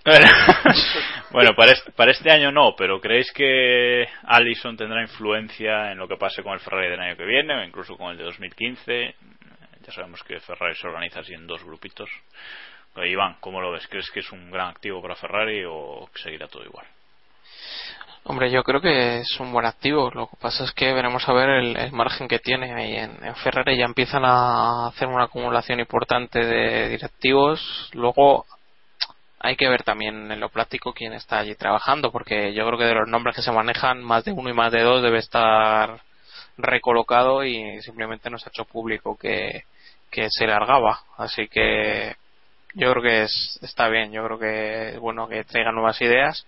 [1.31, 6.07] Bueno, para, este, para este año no, pero ¿creéis que Allison tendrá influencia en lo
[6.07, 9.15] que pase con el Ferrari del año que viene o incluso con el de 2015?
[9.85, 12.07] Ya sabemos que Ferrari se organiza así en dos grupitos.
[12.97, 13.88] Eh, Iván, ¿cómo lo ves?
[13.88, 16.85] ¿Crees que es un gran activo para Ferrari o seguirá todo igual?
[18.25, 20.11] Hombre, yo creo que es un buen activo.
[20.13, 23.25] Lo que pasa es que veremos a ver el, el margen que tiene ahí en,
[23.25, 23.75] en Ferrari.
[23.75, 27.89] Ya empiezan a hacer una acumulación importante de directivos.
[27.93, 28.45] Luego
[29.43, 32.85] hay que ver también en lo práctico quién está allí trabajando, porque yo creo que
[32.85, 36.01] de los nombres que se manejan, más de uno y más de dos debe estar
[36.57, 39.63] recolocado y simplemente no se ha hecho público que,
[40.09, 41.01] que se largaba.
[41.17, 42.15] Así que
[42.73, 46.47] yo creo que es, está bien, yo creo que es bueno que traiga nuevas ideas.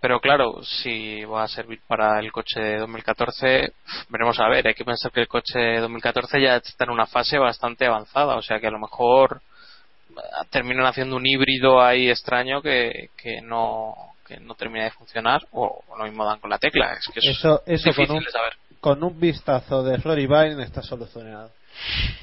[0.00, 3.72] Pero claro, si va a servir para el coche de 2014,
[4.08, 4.66] veremos a ver.
[4.66, 8.34] Hay que pensar que el coche de 2014 ya está en una fase bastante avanzada,
[8.34, 9.40] o sea que a lo mejor
[10.50, 13.94] terminan haciendo un híbrido ahí extraño que, que no
[14.26, 16.92] que no termina de funcionar o, o lo mismo dan con la tecla.
[16.94, 18.52] Es que es Eso, eso difícil con, un, de saber.
[18.80, 21.50] con un vistazo de Rory Vine está solucionado.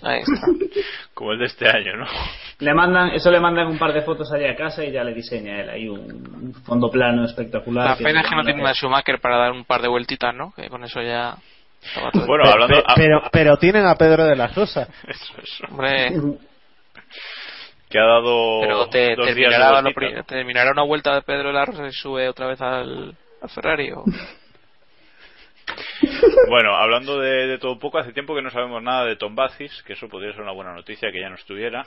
[0.02, 0.48] Ahí está.
[1.14, 2.06] Como el de este año, ¿no?
[2.60, 5.14] Le mandan, eso le mandan un par de fotos allá a casa y ya le
[5.14, 7.86] diseña él ahí un, un fondo plano espectacular.
[7.90, 10.54] La pena es que no tiene una Schumacher para dar un par de vueltitas, ¿no?
[10.56, 11.36] Que con eso ya.
[12.28, 12.76] Bueno, hablando.
[12.78, 14.88] pe- pero, pero tienen a Pedro de la Rosa.
[15.08, 15.66] Eso, eso.
[15.70, 16.12] Hombre,
[17.90, 21.54] Que ha dado pero te, dos días de terminará, terminará una vuelta de Pedro de
[21.56, 23.92] la Rosa y sube otra vez al, al Ferrari.
[23.92, 24.04] O...
[26.50, 29.36] Bueno, hablando de, de todo un poco, hace tiempo que no sabemos nada de Tom
[29.36, 31.86] Bacis, que eso podría ser una buena noticia que ya no estuviera.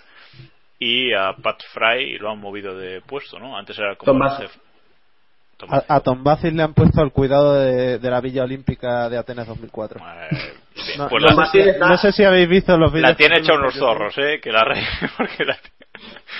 [0.79, 3.57] Y a Pat Fry lo han movido de puesto, ¿no?
[3.57, 4.13] Antes era como
[5.57, 9.09] Tom A, a Tom Bacis le han puesto el cuidado de, de la Villa Olímpica
[9.09, 10.01] de Atenas 2004.
[10.01, 10.29] Eh,
[10.75, 13.11] bien, No, pues no la, sé si, no sé si habéis visto los vídeos.
[13.11, 14.41] la tiene hecha unos zorros, ¿eh?
[14.41, 14.81] Que la re...
[15.17, 15.59] porque la-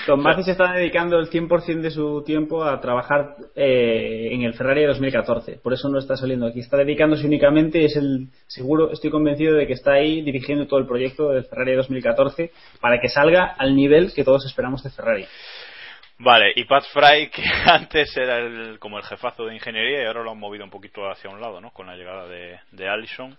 [0.05, 4.53] Tom Bazzi se está dedicando el 100% de su tiempo a trabajar eh, en el
[4.53, 5.59] Ferrari de 2014.
[5.63, 6.59] Por eso no está saliendo aquí.
[6.59, 10.87] Está dedicándose únicamente, es el seguro, estoy convencido de que está ahí dirigiendo todo el
[10.87, 15.25] proyecto del Ferrari de 2014 para que salga al nivel que todos esperamos de Ferrari.
[16.19, 20.23] Vale, y Pat Fry, que antes era el, como el jefazo de ingeniería y ahora
[20.23, 21.71] lo han movido un poquito hacia un lado, ¿no?
[21.71, 23.37] Con la llegada de, de Allison.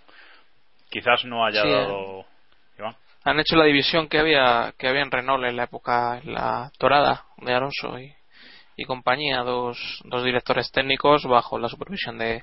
[0.91, 2.25] Quizás no haya Sí, dado...
[2.79, 2.97] Iván.
[3.25, 6.71] Han hecho la división que había que había en Renault en la época, en la
[6.79, 8.13] dorada de Alonso y,
[8.77, 12.43] y compañía, dos, dos directores técnicos bajo la supervisión de,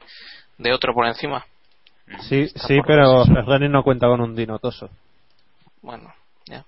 [0.58, 1.46] de otro por encima.
[2.22, 3.24] Sí, Está sí, pero.
[3.26, 4.90] Ferrari no cuenta con un dinotoso.
[5.82, 6.14] Bueno,
[6.46, 6.66] ya.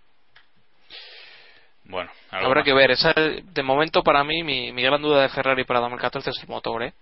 [1.86, 2.66] Bueno, Habrá más.
[2.66, 2.92] que ver.
[2.92, 6.50] Esa, de momento, para mí, mi, mi gran duda de Ferrari para 2014 es el
[6.50, 6.94] motor, ¿eh?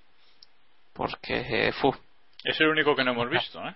[0.93, 1.93] Porque, eh, fu,
[2.43, 3.75] Es el único que no hemos visto, ¿eh?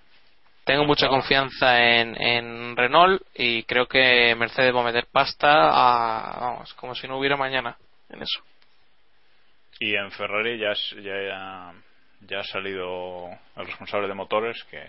[0.66, 6.40] Tengo mucha confianza en, en Renault y creo que Mercedes va a meter pasta a,
[6.40, 7.78] vamos, como si no hubiera mañana
[8.10, 8.42] en eso.
[9.80, 11.74] Y en Ferrari ya, ya,
[12.22, 14.82] ya ha salido el responsable de motores, que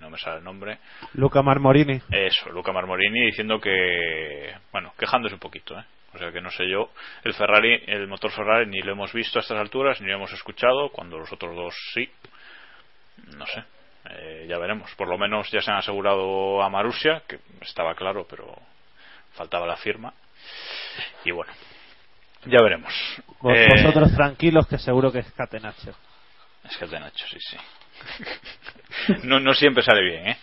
[0.00, 0.78] no me sale el nombre,
[1.14, 2.00] Luca Marmorini.
[2.10, 5.84] Eso, Luca Marmorini diciendo que, bueno, quejándose un poquito, ¿eh?
[6.14, 6.90] O sea que no sé yo,
[7.24, 10.32] el Ferrari, el motor Ferrari ni lo hemos visto a estas alturas, ni lo hemos
[10.32, 12.08] escuchado, cuando los otros dos sí.
[13.36, 13.64] No sé,
[14.10, 14.90] eh, ya veremos.
[14.96, 18.54] Por lo menos ya se han asegurado a Marussia, que estaba claro, pero
[19.34, 20.12] faltaba la firma.
[21.24, 21.52] Y bueno,
[22.46, 22.92] ya veremos.
[23.40, 25.94] Vos- Eh, Vosotros tranquilos que seguro que es Catenaccio.
[26.64, 27.56] es que el de Nacho, sí, sí.
[29.24, 30.36] no, no siempre sale bien, ¿eh?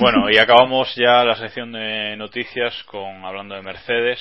[0.00, 4.20] Bueno, y acabamos ya la sección de noticias con hablando de Mercedes,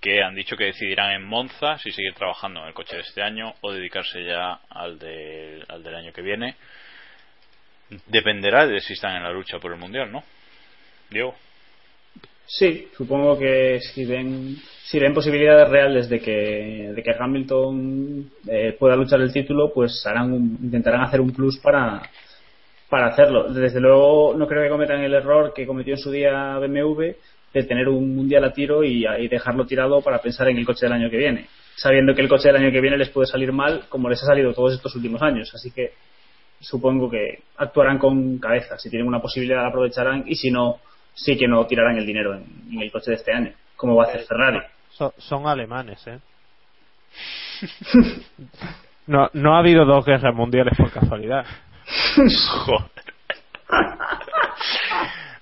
[0.00, 3.22] que han dicho que decidirán en Monza si seguir trabajando en el coche de este
[3.22, 6.56] año o dedicarse ya al, de- al del año que viene.
[8.06, 10.22] Dependerá de si están en la lucha por el mundial, ¿no?
[11.10, 11.34] Diego.
[12.46, 18.76] Sí, supongo que si ven, si ven posibilidades reales de que, de que Hamilton eh,
[18.78, 22.02] pueda luchar el título, pues harán un- intentarán hacer un plus para,
[22.90, 23.52] para hacerlo.
[23.52, 27.12] Desde luego, no creo que cometan el error que cometió en su día BMW
[27.54, 30.86] de tener un mundial a tiro y, y dejarlo tirado para pensar en el coche
[30.86, 31.46] del año que viene,
[31.76, 34.26] sabiendo que el coche del año que viene les puede salir mal, como les ha
[34.26, 35.50] salido todos estos últimos años.
[35.54, 35.92] Así que
[36.62, 38.78] supongo que actuarán con cabeza.
[38.78, 40.78] Si tienen una posibilidad, la aprovecharán y si no,
[41.14, 44.04] sí que no tirarán el dinero en, en el coche de este año, como va
[44.04, 44.60] a hacer Ferrari.
[44.90, 46.18] So- son alemanes, ¿eh?
[49.06, 51.44] No, no ha habido dos guerras mundiales por casualidad.
[52.64, 52.90] Joder.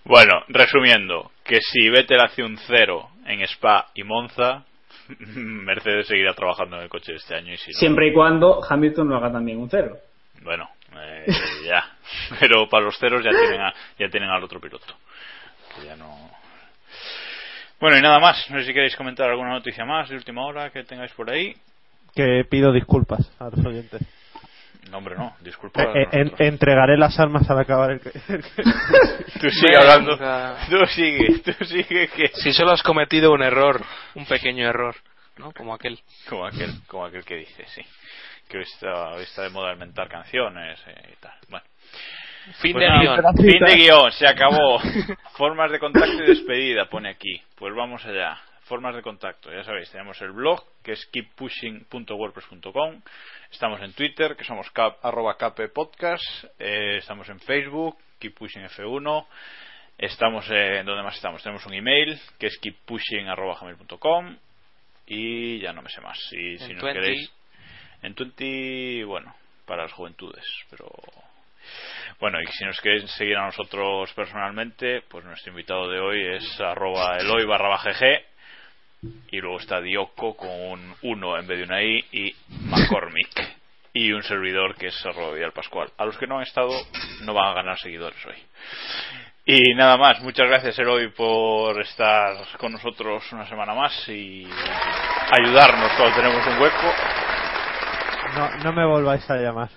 [0.04, 4.64] Bueno, resumiendo, que si Vettel hace un cero en Spa y Monza,
[5.36, 8.60] Mercedes seguirá trabajando en el coche de este año y si no, Siempre y cuando
[8.68, 9.98] Hamilton no haga también un cero.
[10.42, 11.26] bueno, eh,
[11.66, 11.84] ya.
[12.40, 14.94] Pero para los ceros ya tienen, a- ya tienen al otro piloto.
[15.76, 16.30] Que ya no.
[17.80, 18.50] Bueno, y nada más.
[18.50, 21.56] No sé si queréis comentar alguna noticia más de última hora que tengáis por ahí.
[22.14, 24.02] Que pido disculpas a los oyentes.
[24.90, 25.36] No, hombre, no.
[25.40, 25.82] Disculpa.
[25.82, 28.00] Eh, eh, en- entregaré las armas al acabar el.
[29.40, 30.18] Tú sigue hablando.
[30.68, 32.28] Tú sigue, tú sigue que.
[32.34, 33.80] Si solo has cometido un error,
[34.16, 34.96] un pequeño error,
[35.36, 35.52] ¿no?
[35.52, 36.00] Como aquel.
[36.28, 37.82] Como aquel, como aquel que dice, sí.
[38.50, 41.34] Que hoy está, hoy está de moda inventar canciones eh, y tal.
[41.48, 41.64] Bueno.
[42.60, 43.36] Fin Pues de nada, guion.
[43.36, 44.80] Fin de guion, se acabó.
[45.36, 47.40] Formas de contacto y despedida, pone aquí.
[47.54, 48.36] Pues vamos allá.
[48.62, 53.02] Formas de contacto, ya sabéis, tenemos el blog que es keeppushing.wordpress.com.
[53.50, 56.22] Estamos en Twitter, que somos cap, arroba kppodcast.
[56.58, 59.26] Eh, estamos en Facebook, keeppushingf1.
[59.98, 61.42] Estamos en, ¿dónde más estamos?
[61.42, 64.36] Tenemos un email que es keeppushing.gmail.com
[65.06, 66.18] y ya no me sé más.
[66.32, 67.00] Y si En nos 20.
[67.00, 67.32] queréis,
[68.02, 69.34] en 20, bueno,
[69.66, 70.88] para las juventudes, pero
[72.18, 76.60] bueno, y si nos queréis seguir a nosotros personalmente, pues nuestro invitado de hoy es
[76.60, 78.30] arroba eloy barra baja gg
[79.30, 83.60] y luego está Dioko con un 1 en vez de una i y McCormick
[83.92, 85.90] y un servidor que es arroba Vidal Pascual.
[85.96, 86.72] A los que no han estado
[87.22, 88.36] no van a ganar seguidores hoy.
[89.46, 94.46] Y nada más, muchas gracias Eloy por estar con nosotros una semana más y
[95.30, 96.94] ayudarnos cuando tenemos un hueco.
[98.36, 99.68] No, no me volváis a llamar.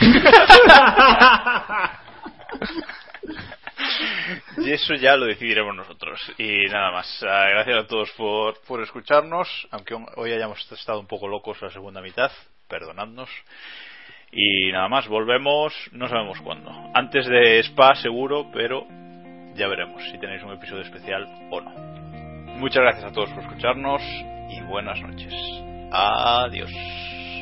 [4.58, 6.20] Y eso ya lo decidiremos nosotros.
[6.38, 7.22] Y nada más.
[7.22, 9.48] Ah, Gracias a todos por, por escucharnos.
[9.70, 12.30] Aunque hoy hayamos estado un poco locos la segunda mitad.
[12.68, 13.30] Perdonadnos.
[14.32, 15.08] Y nada más.
[15.08, 15.72] Volvemos.
[15.92, 16.70] No sabemos cuándo.
[16.94, 18.50] Antes de Spa seguro.
[18.52, 18.86] Pero
[19.54, 21.70] ya veremos si tenéis un episodio especial o no.
[22.56, 24.02] Muchas gracias a todos por escucharnos.
[24.50, 25.34] Y buenas noches.
[25.92, 26.70] Adiós.